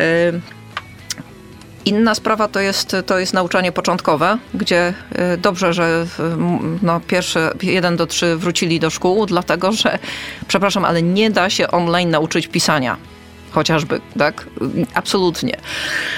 [0.00, 0.40] Y,
[1.84, 4.94] inna sprawa to jest, to jest nauczanie początkowe, gdzie
[5.34, 6.06] y, dobrze, że
[6.82, 9.98] no, pierwsze 1 do 3 wrócili do szkół, dlatego że,
[10.48, 12.96] przepraszam, ale nie da się online nauczyć pisania
[13.52, 14.46] chociażby, tak?
[14.94, 15.56] Absolutnie.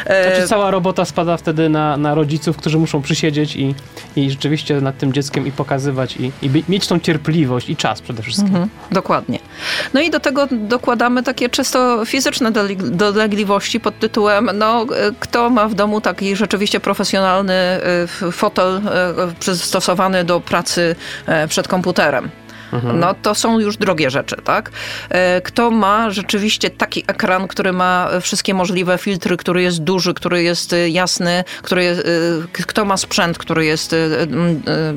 [0.04, 3.74] Znaczy cała robota spada wtedy na, na rodziców, którzy muszą przysiedzieć i,
[4.16, 8.22] i rzeczywiście nad tym dzieckiem i pokazywać i, i mieć tą cierpliwość i czas przede
[8.22, 8.46] wszystkim.
[8.46, 9.38] Mhm, dokładnie.
[9.94, 12.52] No i do tego dokładamy takie czysto fizyczne
[12.90, 14.86] dolegliwości pod tytułem, no
[15.20, 17.80] kto ma w domu taki rzeczywiście profesjonalny
[18.22, 18.80] y, fotel
[19.40, 20.96] przystosowany do pracy
[21.48, 22.30] przed komputerem
[22.72, 23.00] mhm.
[23.00, 24.70] no to są już drogie rzeczy, tak?
[25.08, 30.42] E, kto ma rzeczywiście taki ekran, który ma wszystkie możliwe filtry, który jest duży, który
[30.42, 33.94] jest e, jasny, który jest, e, kto ma sprzęt, który jest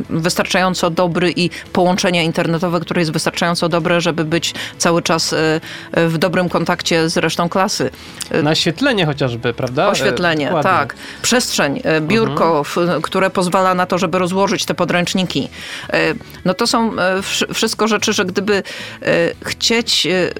[0.10, 5.36] wystarczająco dobry i połączenie internetowe, które jest wystarczająco dobre, żeby być cały czas
[5.94, 7.90] w dobrym kontakcie z resztą klasy.
[8.44, 9.88] Naświetlenie chociażby, prawda?
[9.88, 10.96] Oświetlenie, tak.
[11.22, 13.02] Przestrzeń, biurko, mhm.
[13.02, 15.50] które pozwala na to, żeby rozłożyć te podręczniki.
[16.46, 16.92] No to są
[17.58, 18.64] wszystko rzeczy, że gdyby e,
[19.42, 20.32] chcieć, e,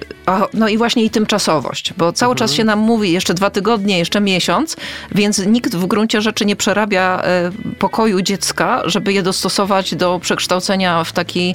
[0.54, 2.38] no i właśnie i tymczasowość, bo cały mhm.
[2.38, 4.76] czas się nam mówi jeszcze dwa tygodnie, jeszcze miesiąc,
[5.12, 11.04] więc nikt w gruncie rzeczy nie przerabia e, pokoju dziecka, żeby je dostosować do przekształcenia
[11.04, 11.54] w taki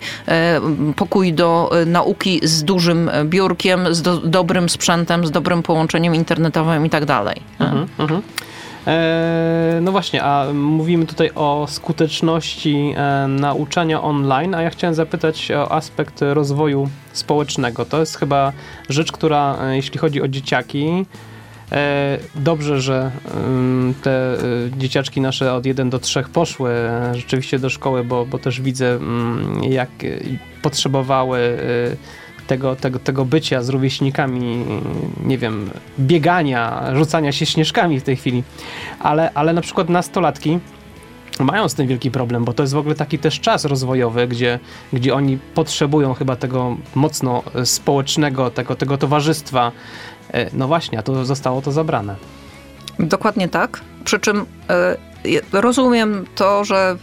[0.96, 6.90] pokój do nauki z dużym biurkiem, z do, dobrym sprzętem, z dobrym połączeniem internetowym i
[6.90, 7.42] tak dalej.
[7.60, 8.22] Mhm, mhm.
[8.88, 15.52] E, no właśnie, a mówimy tutaj o skuteczności e, nauczania online, a ja chciałem zapytać
[15.52, 17.86] o aspekt rozwoju społecznego.
[17.86, 18.54] To jest chyba
[18.90, 21.06] rzecz, która e, jeśli chodzi o dzieciaki,
[22.36, 23.12] Dobrze, że
[24.02, 24.38] te
[24.78, 26.72] dzieciaczki nasze od 1 do 3 poszły
[27.14, 29.90] rzeczywiście do szkoły, bo, bo też widzę, mm, jak
[30.62, 31.58] potrzebowały
[32.48, 34.66] tego, tego, tego bycia z rówieśnikami,
[35.26, 38.44] nie wiem, biegania, rzucania się śnieżkami w tej chwili.
[39.00, 40.60] Ale, ale na przykład nastolatki
[41.40, 44.60] mają z tym wielki problem, bo to jest w ogóle taki też czas rozwojowy, gdzie,
[44.94, 49.72] gdzie oni potrzebują chyba tego mocno społecznego, tego, tego towarzystwa.
[50.34, 52.16] E, no właśnie, a to zostało to zabrane.
[53.00, 54.46] Dokładnie tak Przy czym
[55.52, 56.96] rozumiem to, że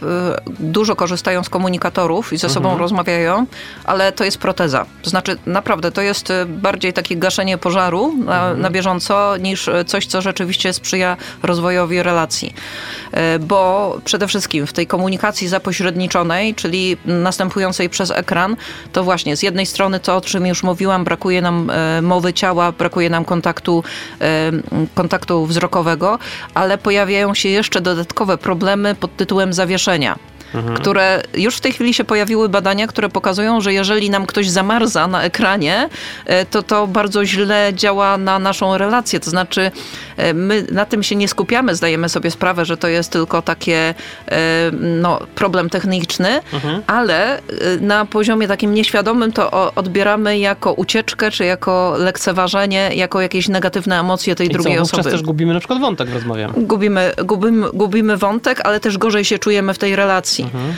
[0.59, 2.81] dużo korzystają z komunikatorów i ze sobą mhm.
[2.81, 3.45] rozmawiają,
[3.85, 4.85] ale to jest proteza.
[5.01, 8.61] To znaczy, naprawdę, to jest bardziej takie gaszenie pożaru na, mhm.
[8.61, 12.53] na bieżąco, niż coś, co rzeczywiście sprzyja rozwojowi relacji.
[13.39, 18.55] Bo przede wszystkim w tej komunikacji zapośredniczonej, czyli następującej przez ekran,
[18.91, 23.09] to właśnie z jednej strony to, o czym już mówiłam, brakuje nam mowy ciała, brakuje
[23.09, 23.83] nam kontaktu,
[24.95, 26.19] kontaktu wzrokowego,
[26.53, 30.15] ale pojawiają się jeszcze dodatkowe problemy pod tytułem zawieszenia
[30.53, 30.75] mhm.
[30.75, 35.07] które już w tej chwili się pojawiły badania, które pokazują, że jeżeli nam ktoś zamarza
[35.07, 35.89] na ekranie,
[36.25, 39.19] e, to to bardzo źle działa na naszą relację.
[39.19, 39.71] To znaczy,
[40.17, 43.93] e, my na tym się nie skupiamy, zdajemy sobie sprawę, że to jest tylko takie
[44.27, 46.81] e, no, problem techniczny, mhm.
[46.87, 47.41] ale
[47.81, 54.35] na poziomie takim nieświadomym to odbieramy jako ucieczkę, czy jako lekceważenie, jako jakieś negatywne emocje
[54.35, 55.11] tej I drugiej co, osoby.
[55.11, 56.49] też gubimy na przykład wątek w rozmowie.
[56.57, 60.40] Gubimy, gubimy, gubimy wątek, ale też gorzej się czujemy w tej relacji.
[60.43, 60.73] Mhm.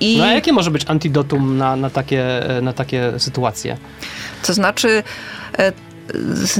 [0.00, 0.18] I...
[0.18, 2.24] No a jakie może być antidotum na, na, takie,
[2.62, 3.76] na takie sytuacje?
[4.42, 5.02] To znaczy,
[5.58, 5.72] e,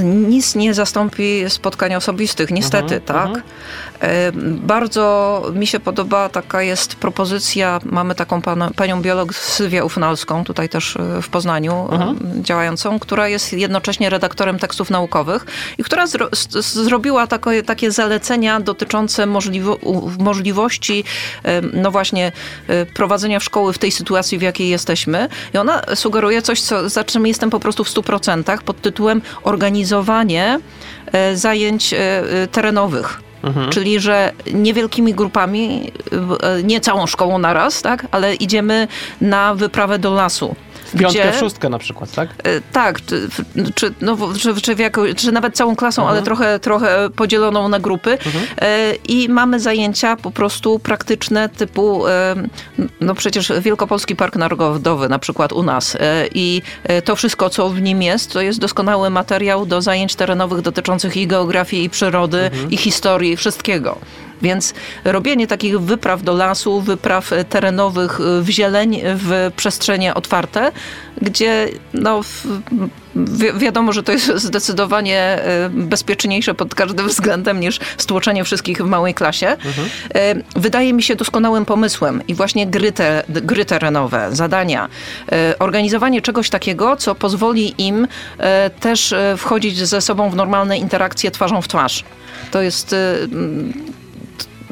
[0.03, 3.29] nic nie zastąpi spotkań osobistych, niestety, uh mhm, -huh, tak?
[3.29, 4.57] Uh -huh.
[4.59, 10.69] Bardzo mi się podoba, taka jest propozycja, mamy taką pan, panią biolog Sylwię Ufnalską, tutaj
[10.69, 12.41] też e, w Poznaniu uh -huh.
[12.41, 15.45] działającą, która jest jednocześnie redaktorem tekstów naukowych
[15.77, 16.29] i która zro,
[16.59, 19.77] zrobiła takie, takie zalecenia dotyczące możliwo,
[20.19, 21.03] możliwości,
[21.73, 22.31] no właśnie,
[22.67, 25.29] e, prowadzenia szkoły w tej sytuacji, w jakiej jesteśmy.
[25.53, 30.59] I ona sugeruje coś, co, za czym jestem po prostu w 100% pod tytułem organizowanie
[31.11, 33.21] e, zajęć e, e, terenowych.
[33.43, 33.69] Mhm.
[33.69, 35.91] Czyli, że niewielkimi grupami,
[36.63, 38.87] nie całą szkołą naraz, tak, ale idziemy
[39.21, 40.55] na wyprawę do lasu.
[40.91, 42.29] Piątkę, gdzie, szóstkę na przykład, tak?
[42.71, 43.29] Tak, czy,
[43.75, 46.17] czy, no, czy, czy, jako, czy nawet całą klasą, mhm.
[46.17, 48.11] ale trochę, trochę podzieloną na grupy.
[48.11, 48.45] Mhm.
[49.07, 52.03] I mamy zajęcia po prostu praktyczne typu,
[53.01, 55.97] no przecież Wielkopolski Park Narodowy na przykład u nas.
[56.33, 56.61] I
[57.05, 61.27] to wszystko, co w nim jest, to jest doskonały materiał do zajęć terenowych dotyczących i
[61.27, 62.71] geografii, i przyrody, mhm.
[62.71, 63.97] i historii, i wszystkiego.
[64.41, 64.73] Więc
[65.03, 70.71] robienie takich wypraw do lasu, wypraw terenowych w zieleń, w przestrzenie otwarte,
[71.21, 72.21] gdzie no,
[73.15, 78.85] wi wiadomo, że to jest zdecydowanie e, bezpieczniejsze pod każdym względem niż stłoczenie wszystkich w
[78.85, 79.47] małej klasie.
[79.47, 79.89] Mhm.
[80.15, 84.89] E, wydaje mi się doskonałym pomysłem i właśnie gry, te, gry terenowe, zadania,
[85.59, 88.07] organizowanie czegoś takiego, co pozwoli im
[88.79, 92.03] też wchodzić ze sobą w normalne interakcje twarzą w twarz.
[92.51, 92.95] To jest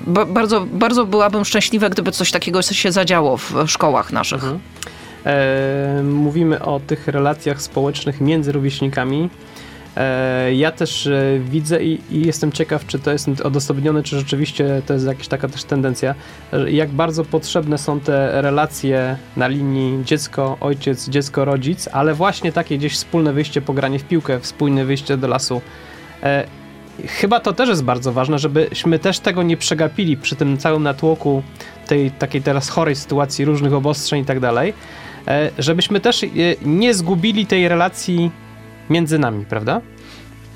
[0.07, 4.43] bardzo, bardzo byłabym szczęśliwa, gdyby coś takiego się zadziało w szkołach naszych.
[4.43, 4.59] Mhm.
[5.25, 9.29] E, mówimy o tych relacjach społecznych między rówieśnikami.
[9.97, 14.81] E, ja też e, widzę i, i, jestem ciekaw, czy to jest odosobnione, czy rzeczywiście
[14.85, 16.15] to jest jakaś taka też tendencja,
[16.67, 22.77] jak bardzo potrzebne są te relacje na linii dziecko, ojciec, dziecko, rodzic, ale właśnie takie
[22.77, 25.61] gdzieś wspólne wyjście, pogranie w piłkę, wspólne wyjście do lasu.
[26.23, 26.47] E,
[27.07, 31.43] chyba to też jest bardzo ważne, żebyśmy też tego nie przegapili przy tym całym natłoku
[31.87, 34.73] tej takiej teraz chorej sytuacji, różnych obostrzeń i tak dalej,
[35.27, 36.27] e, żebyśmy też e,
[36.65, 38.31] nie zgubili tej relacji
[38.89, 39.81] między nami, prawda?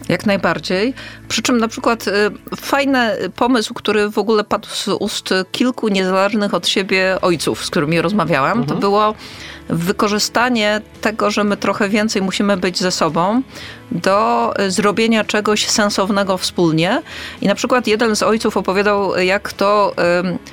[0.09, 0.93] Jak najbardziej.
[1.27, 2.11] Przy czym na przykład y,
[2.55, 8.01] fajny pomysł, który w ogóle padł z ust kilku niezależnych od siebie ojców, z którymi
[8.01, 8.67] rozmawiałam, mhm.
[8.67, 9.15] to było
[9.69, 13.41] wykorzystanie tego, że my trochę więcej musimy być ze sobą,
[13.91, 17.01] do zrobienia czegoś sensownego wspólnie.
[17.41, 19.93] I na przykład jeden z ojców opowiadał, jak to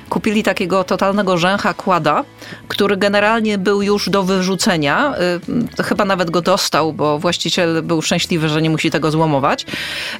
[0.09, 2.23] kupili takiego totalnego rzęcha kłada,
[2.67, 5.13] który generalnie był już do wyrzucenia.
[5.85, 9.65] chyba nawet go dostał, bo właściciel był szczęśliwy, że nie musi tego złomować.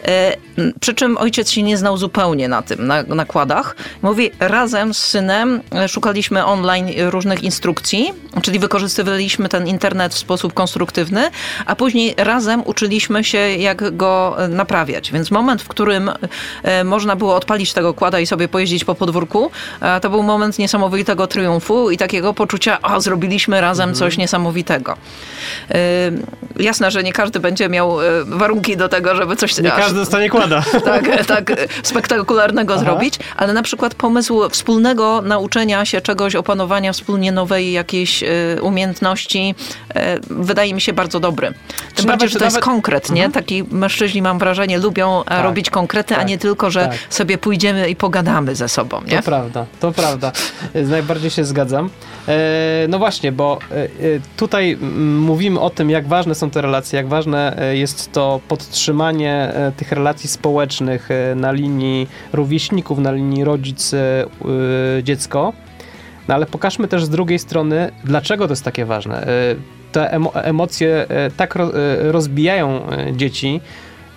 [0.06, 0.38] E,
[0.80, 3.76] przy czym ojciec się nie znał zupełnie na tym, na nakładach.
[4.02, 11.32] Mówi, razem z synem szukaliśmy online różnych instrukcji, czyli wykorzystywaliśmy ten internet w sposób konstruktywny,
[11.66, 15.12] a później razem uczyliśmy się, jak go e, naprawiać.
[15.12, 16.12] Więc moment, w którym
[16.64, 20.60] e, można było odpalić tego kłada i sobie pojeździć po podwórku, e, to był moment
[20.60, 23.96] niesamowitego triumfu i takiego poczucia, a zrobiliśmy razem mhm.
[23.96, 24.98] coś niesamowitego.
[26.60, 29.58] Jasne, że nie każdy będzie miał warunki do tego, żeby coś...
[29.58, 30.64] Nie aż, każdy dostanie kłada.
[30.88, 31.52] Tak, tak
[31.84, 32.84] spektakularnego Aha.
[32.84, 38.24] zrobić, ale na przykład pomysł wspólnego nauczenia się czegoś, opanowania wspólnie nowej jakiejś
[38.62, 38.77] umiejętności
[40.30, 41.54] wydaje mi się bardzo dobry.
[41.96, 43.30] Tym bardziej, że to jest konkret nie?
[43.30, 46.98] Taki mężczyźni, mam wrażenie, lubią tak, robić konkrety, tak, a nie tylko, że tak.
[47.10, 49.18] sobie pójdziemy i pogadamy ze sobą, nie?
[49.18, 50.32] To prawda, to prawda.
[50.76, 51.90] Najbardziej się zgadzam.
[52.90, 53.60] No właśnie, bo
[54.38, 54.78] tutaj
[55.20, 60.30] mówimy o tym, jak ważne są te relacje, jak ważne jest to podtrzymanie tych relacji
[60.30, 65.54] społecznych na linii rówieśników, na linii rodzic-dziecko.
[66.28, 69.28] No ale pokażmy też z drugiej strony, dlaczego to jest takie ważne.
[69.28, 69.56] E,
[69.92, 71.62] te emo emocje e, tak e,
[72.12, 73.62] rozbijają dzieci,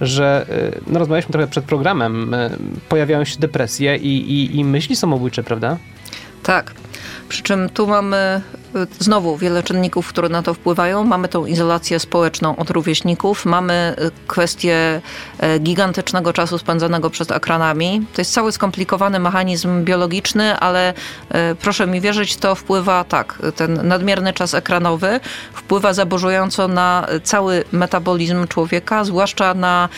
[0.00, 0.46] że
[0.86, 2.36] no rozmawialiśmy trochę przed programem,
[2.88, 5.76] pojawiają się depresje i, i, i myśli samobójcze, prawda?
[6.42, 6.74] Tak.
[7.28, 8.58] Przy czym tu mamy y,
[8.98, 11.04] znowu wiele czynników, które na to wpływają.
[11.04, 15.00] Mamy tą izolację społeczną od rówieśników, mamy y, kwestię
[15.42, 18.06] y, gigantycznego czasu spędzonego przed ekranami.
[18.14, 20.94] To jest cały skomplikowany mechanizm biologiczny, ale
[21.62, 25.20] proszę mi wierzyć, to wpływa tak, ten nadmierny czas ekranowy
[25.54, 29.88] wpływa zaburzująco na cały metabolizm człowieka, zwłaszcza na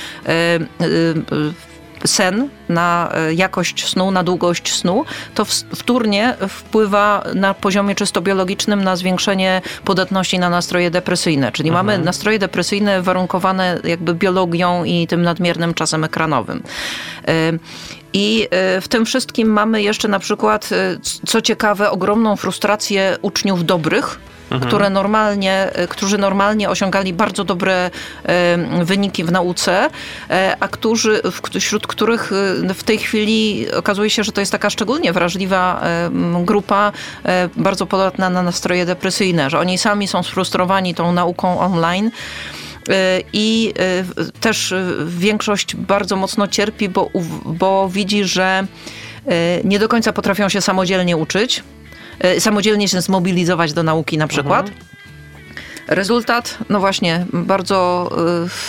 [2.07, 5.45] sen, na e, jakość snu, na długość snu, to
[5.75, 11.53] wtórnie wpływa na poziomie czysto biologicznym na zwiększenie podatności na nastroje depresyjne.
[11.53, 11.87] Czyli mhm.
[11.87, 16.63] mamy nastroje depresyjne warunkowane jakby biologią i tym nadmiernym czasem ekranowym.
[17.29, 17.53] E,
[18.13, 20.71] I e, w tym wszystkim mamy jeszcze na przykład,
[21.27, 24.19] co ciekawe, ogromną frustrację uczniów dobrych,
[24.53, 24.69] mhm.
[24.69, 27.91] które normalnie, e, którzy normalnie osiągali bardzo dobre
[28.25, 29.91] e, wyniki w nauce,
[30.31, 31.23] e, a którzy,
[31.61, 32.31] wśród których
[32.75, 35.83] w tej chwili okazuje się, że to jest taka szczególnie wrażliwa
[36.45, 36.93] grupa,
[37.57, 42.11] bardzo podatna na nastroje depresyjne, że oni sami są sfrustrowani tą nauką online.
[43.33, 43.75] I
[44.41, 44.75] też
[45.07, 47.11] większość bardzo mocno cierpi, bo,
[47.45, 48.67] bo widzi, że
[49.65, 51.63] nie do końca potrafią się samodzielnie uczyć
[52.39, 54.69] samodzielnie się zmobilizować do nauki na przykład.
[54.69, 54.87] Mhm.
[55.89, 58.11] Rezultat, no właśnie, bardzo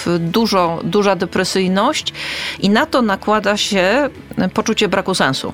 [0.07, 2.13] y, dużo, duża depresyjność
[2.59, 4.09] i na to nakłada się
[4.53, 5.53] poczucie braku sensu.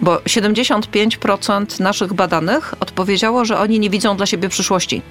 [0.00, 5.02] Bo 75% naszych badanych odpowiedziało, że oni nie widzą dla siebie przyszłości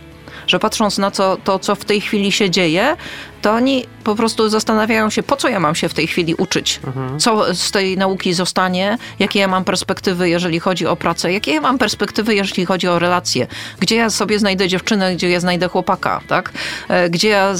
[0.48, 2.96] że patrząc na co, to, co w tej chwili się dzieje,
[3.42, 6.80] to oni po prostu zastanawiają się, po co ja mam się w tej chwili uczyć,
[6.88, 7.20] mhm.
[7.20, 11.62] co z tej nauki zostanie, jakie ja mam perspektywy, jeżeli chodzi o pracę, jakie ja
[11.62, 13.48] mam perspektywy, jeżeli chodzi o relacje,
[13.80, 16.52] gdzie ja sobie znajdę dziewczynę, gdzie ja znajdę chłopaka, tak?
[16.88, 17.54] E, gdzie ja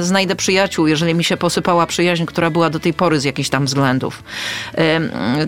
[0.00, 3.64] znajdę przyjaciół, jeżeli mi się posypała przyjaźń, która była do tej pory z jakichś tam
[3.64, 4.22] względów.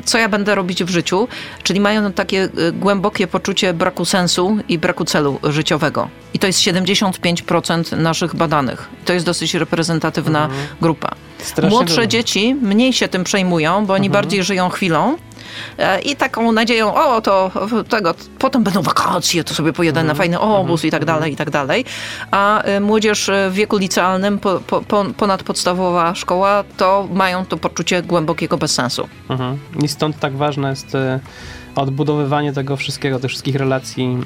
[0.05, 1.29] Co ja będę robić w życiu?
[1.63, 6.09] Czyli mają takie e, głębokie poczucie braku sensu i braku celu życiowego.
[6.35, 8.89] I to jest 75% naszych badanych.
[9.05, 10.67] To jest dosyć reprezentatywna mhm.
[10.81, 11.09] grupa.
[11.39, 12.07] Strasznie Młodsze dużo.
[12.07, 14.23] dzieci mniej się tym przejmują, bo oni mhm.
[14.23, 15.17] bardziej żyją chwilą.
[15.79, 17.51] E, I taką nadzieją, o to
[17.89, 20.07] tego, potem będą wakacje, to sobie pojedę mhm.
[20.07, 21.19] na fajny obóz i tak mhm.
[21.19, 21.85] dalej, i tak dalej.
[22.31, 28.59] A e, młodzież w wieku licealnym, po, po, ponadpodstawowa szkoła, to mają to poczucie głębokiego
[28.59, 29.09] bezsensu.
[29.29, 29.59] Mhm.
[29.83, 31.21] I stąd tak ważne jest e,
[31.75, 34.19] odbudowywanie tego wszystkiego, tych wszystkich relacji,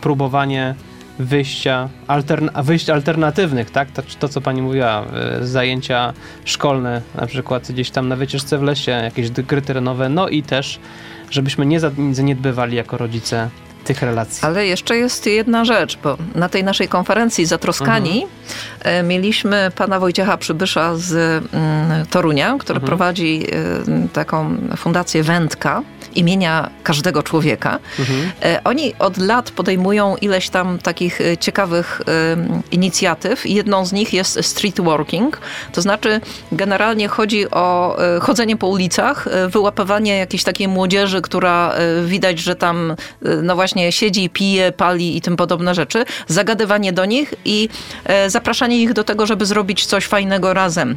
[0.00, 0.74] próbowanie
[1.22, 3.90] wyjścia, alterna wyjść alternatywnych, tak?
[3.90, 5.04] To, to, co pani mówiła,
[5.40, 6.12] e, zajęcia
[6.44, 10.80] szkolne, na przykład gdzieś tam na wycieczce w lesie, jakieś gry terenowe, no i też,
[11.30, 11.80] żebyśmy nie
[12.12, 13.48] zaniedbywali jako rodzice
[13.84, 14.46] tych relacji.
[14.46, 18.26] Ale jeszcze jest jedna rzecz, bo na tej naszej konferencji Zatroskani
[18.78, 19.08] mhm.
[19.08, 21.12] mieliśmy pana Wojciecha Przybysza z
[21.54, 22.86] mm, Torunia, który mhm.
[22.86, 23.46] prowadzi
[24.04, 25.82] y, taką fundację Wędka
[26.16, 27.78] imienia każdego człowieka.
[27.98, 28.30] Mhm.
[28.42, 32.02] E, oni od lat podejmują ileś tam takich e, ciekawych
[32.70, 33.46] inicjatyw.
[33.46, 35.40] Jedną z nich jest street working,
[35.72, 36.20] to znaczy
[36.52, 42.96] generalnie chodzi o e, chodzenie po ulicach, wyłapywanie jakiejś takiej młodzieży, która widać, że tam
[43.42, 47.68] no właśnie siedzi, pije, pali i tym podobne rzeczy, zagadywanie do nich i
[48.26, 50.96] zapraszanie ich do tego, żeby zrobić coś fajnego razem.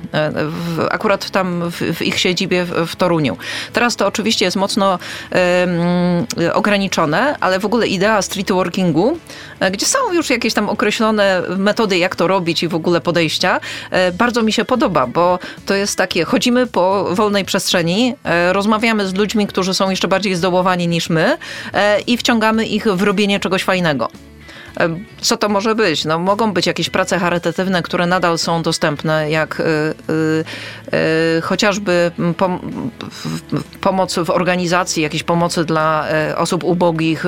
[0.92, 3.38] Akurat tam w, ich siedzibie w Toruniu.
[3.74, 5.00] Teraz to oczywiście jest mocno
[6.54, 9.18] ograniczone, ale w ogóle idea streetworkingu,
[9.60, 13.60] e, gdzie są już jakieś tam określone metody, jak to robić i w ogóle podejścia,
[13.92, 19.08] e, bardzo mi się podoba, bo to jest takie, chodzimy po wolnej przestrzeni, e, rozmawiamy
[19.08, 21.38] z ludźmi, którzy są jeszcze bardziej zdołowani niż my
[22.08, 24.10] i wciągamy ich w robienie czegoś fajnego.
[25.22, 26.06] Co to może być?
[26.06, 30.98] No, mogą być jakieś prace charytatywne, które nadal są dostępne, jak y, y,
[31.38, 32.82] y, chociażby pom
[33.82, 37.26] pomoc w organizacji, jakieś pomocy dla osób ubogich,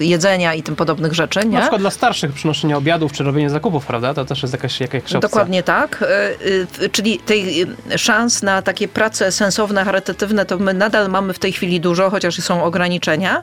[0.00, 1.40] jedzenia i tym podobnych rzeczy.
[1.40, 1.54] Nie?
[1.54, 4.14] Na przykład dla starszych przynoszenie obiadów czy robienie zakupów, prawda?
[4.14, 5.20] To też jest jakaś, jakaś opcja.
[5.20, 6.04] Dokładnie tak.
[6.92, 7.66] Czyli tej
[7.96, 12.36] szans na takie prace sensowne, charytatywne, to my nadal mamy w tej chwili dużo, chociaż
[12.36, 13.42] są ograniczenia,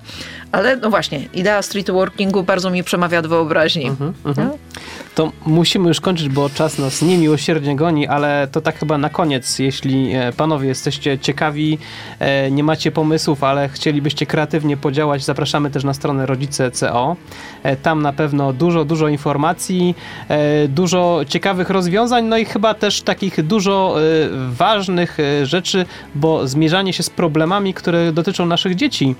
[0.52, 3.88] ale no właśnie, idea street working marketingu bardzo mi przemawia do wyobraźni.
[3.88, 4.48] Mhm, mhm.
[4.48, 4.58] No.
[5.16, 9.60] To musimy już kończyć, bo czas nas niemiłosiernie goni, ale to tak chyba na koniec.
[9.60, 11.78] Jeśli e, panowie jesteście ciekawi,
[12.20, 17.16] e, nie macie pomysłów, ale chcielibyście kreatywnie podziałać, zapraszamy też na stronę Rodzice.co.
[17.64, 19.96] E, Tam na pewno dużo, dużo informacji,
[20.70, 23.96] dużo ciekawych rozwiązań, no i chyba też takich dużo
[24.50, 29.16] ważnych rzeczy, bo zmierzanie się z problemami, które dotyczą naszych dzieci.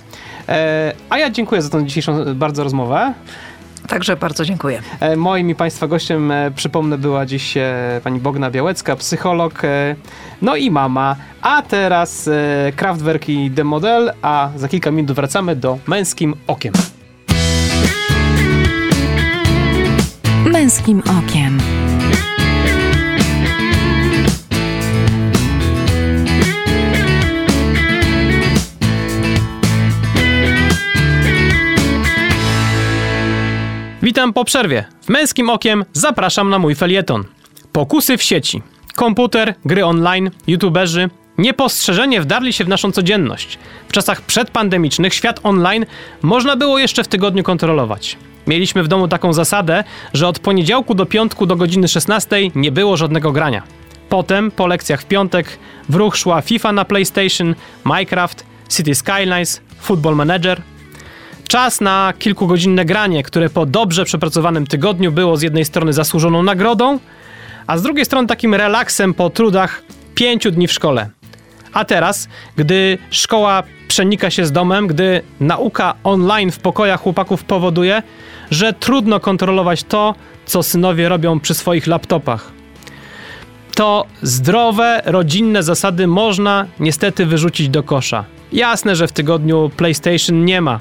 [0.50, 3.14] E, A ja dziękuję za tą dzisiejszą bardzo rozmowę.
[3.88, 4.82] Także bardzo dziękuję.
[5.00, 9.96] E, Moim i Państwa gościem, e, przypomnę, była dziś e, pani Bogna Białecka, psycholog, e,
[10.42, 11.16] no i mama.
[11.42, 16.74] A teraz e, Kraftwerk i The Model, a za kilka minut wracamy do Męskim Okiem.
[20.46, 21.75] Męskim okiem.
[34.26, 34.86] Witam po przerwie.
[35.02, 37.24] W Męskim Okiem zapraszam na mój felieton.
[37.72, 38.62] Pokusy w sieci.
[38.96, 41.10] Komputer, gry online, youtuberzy.
[41.38, 43.60] Niepostrzeżenie wdarli się w naszą codzienność.
[43.88, 45.86] W czasach przedpandemicznych świat online
[46.22, 48.18] można było jeszcze w tygodniu kontrolować.
[48.48, 52.98] Mieliśmy w domu taką zasadę, że od poniedziałku do piątku do godziny 16 nie było
[52.98, 53.64] żadnego grania.
[54.10, 55.60] Potem, po lekcjach w piątek,
[55.90, 57.56] w ruch szła FIFA na PlayStation,
[57.86, 60.62] Minecraft, City Skylines, Football Manager,
[61.48, 67.00] Czas na kilkugodzinne granie, które po dobrze przepracowanym tygodniu było z jednej strony zasłużoną nagrodą,
[67.68, 69.82] a z drugiej strony takim relaksem po trudach
[70.16, 71.10] pięciu dni w szkole.
[71.74, 78.04] A teraz, gdy szkoła przenika się z domem, gdy nauka online w pokojach chłopaków powoduje,
[78.52, 80.16] że trudno kontrolować to,
[80.46, 82.52] co synowie robią przy swoich laptopach.
[83.76, 88.26] To zdrowe, rodzinne zasady można niestety wyrzucić do kosza.
[88.54, 90.80] Jasne, że w tygodniu PlayStation nie ma,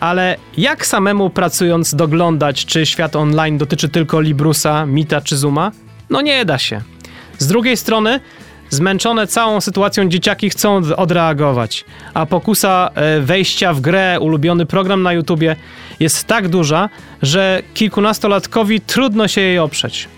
[0.00, 5.72] ale jak samemu pracując doglądać, czy świat online dotyczy tylko Librusa, Mita czy Zuma?
[6.10, 6.80] No nie da się.
[7.38, 8.20] Z drugiej strony,
[8.70, 11.84] zmęczone całą sytuacją dzieciaki chcą od- odreagować,
[12.14, 15.56] a pokusa e, wejścia w grę, ulubiony program na YouTubie
[16.00, 16.88] jest tak duża,
[17.22, 20.08] że kilkunastolatkowi trudno się jej oprzeć.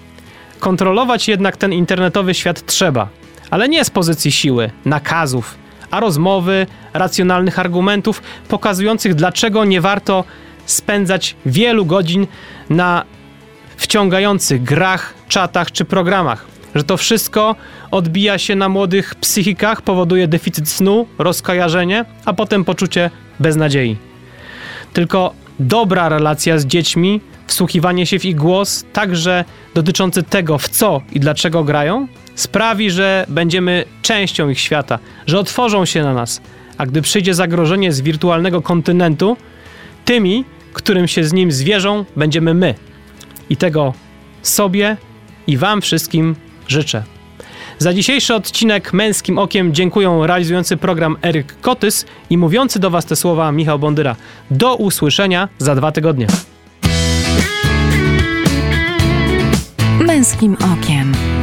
[0.61, 3.09] Kontrolować jednak ten internetowy świat trzeba,
[3.51, 5.55] ale nie z pozycji siły, nakazów,
[5.91, 10.25] a rozmowy, racjonalnych argumentów pokazujących, dlaczego nie warto
[10.67, 12.27] spędzać wielu godzin
[12.71, 13.05] na
[13.77, 16.47] wciągających grach, czatach czy programach.
[16.75, 17.57] Że to wszystko
[17.91, 23.11] odbija się na młodych psychikach, powoduje deficyt snu, rozkojarzenie, a potem poczucie
[23.41, 23.97] beznadziei.
[24.93, 31.03] Tylko dobra relacja z dziećmi, wsłuchiwanie się w ich głos, także dotyczący tego, w co
[31.13, 32.09] i dlaczego grają,
[32.41, 36.41] sprawi, że będziemy częścią ich świata, że otworzą się na nas.
[36.79, 39.37] A gdy przyjdzie zagrożenie z wirtualnego kontynentu,
[40.05, 42.75] tymi, którym się z nim zwierzą, będziemy my.
[43.51, 43.95] I tego
[44.43, 44.97] sobie
[45.47, 46.37] i Wam wszystkim
[46.69, 47.03] życzę.
[47.79, 53.17] Za dzisiejszy odcinek Męskim Okiem dziękuję realizujący program Eryk Kotys i mówiący do Was te
[53.17, 54.17] słowa Michał Bondyra.
[54.51, 56.27] Do usłyszenia za dwa tygodnie.
[60.01, 61.38] Męskim okiem.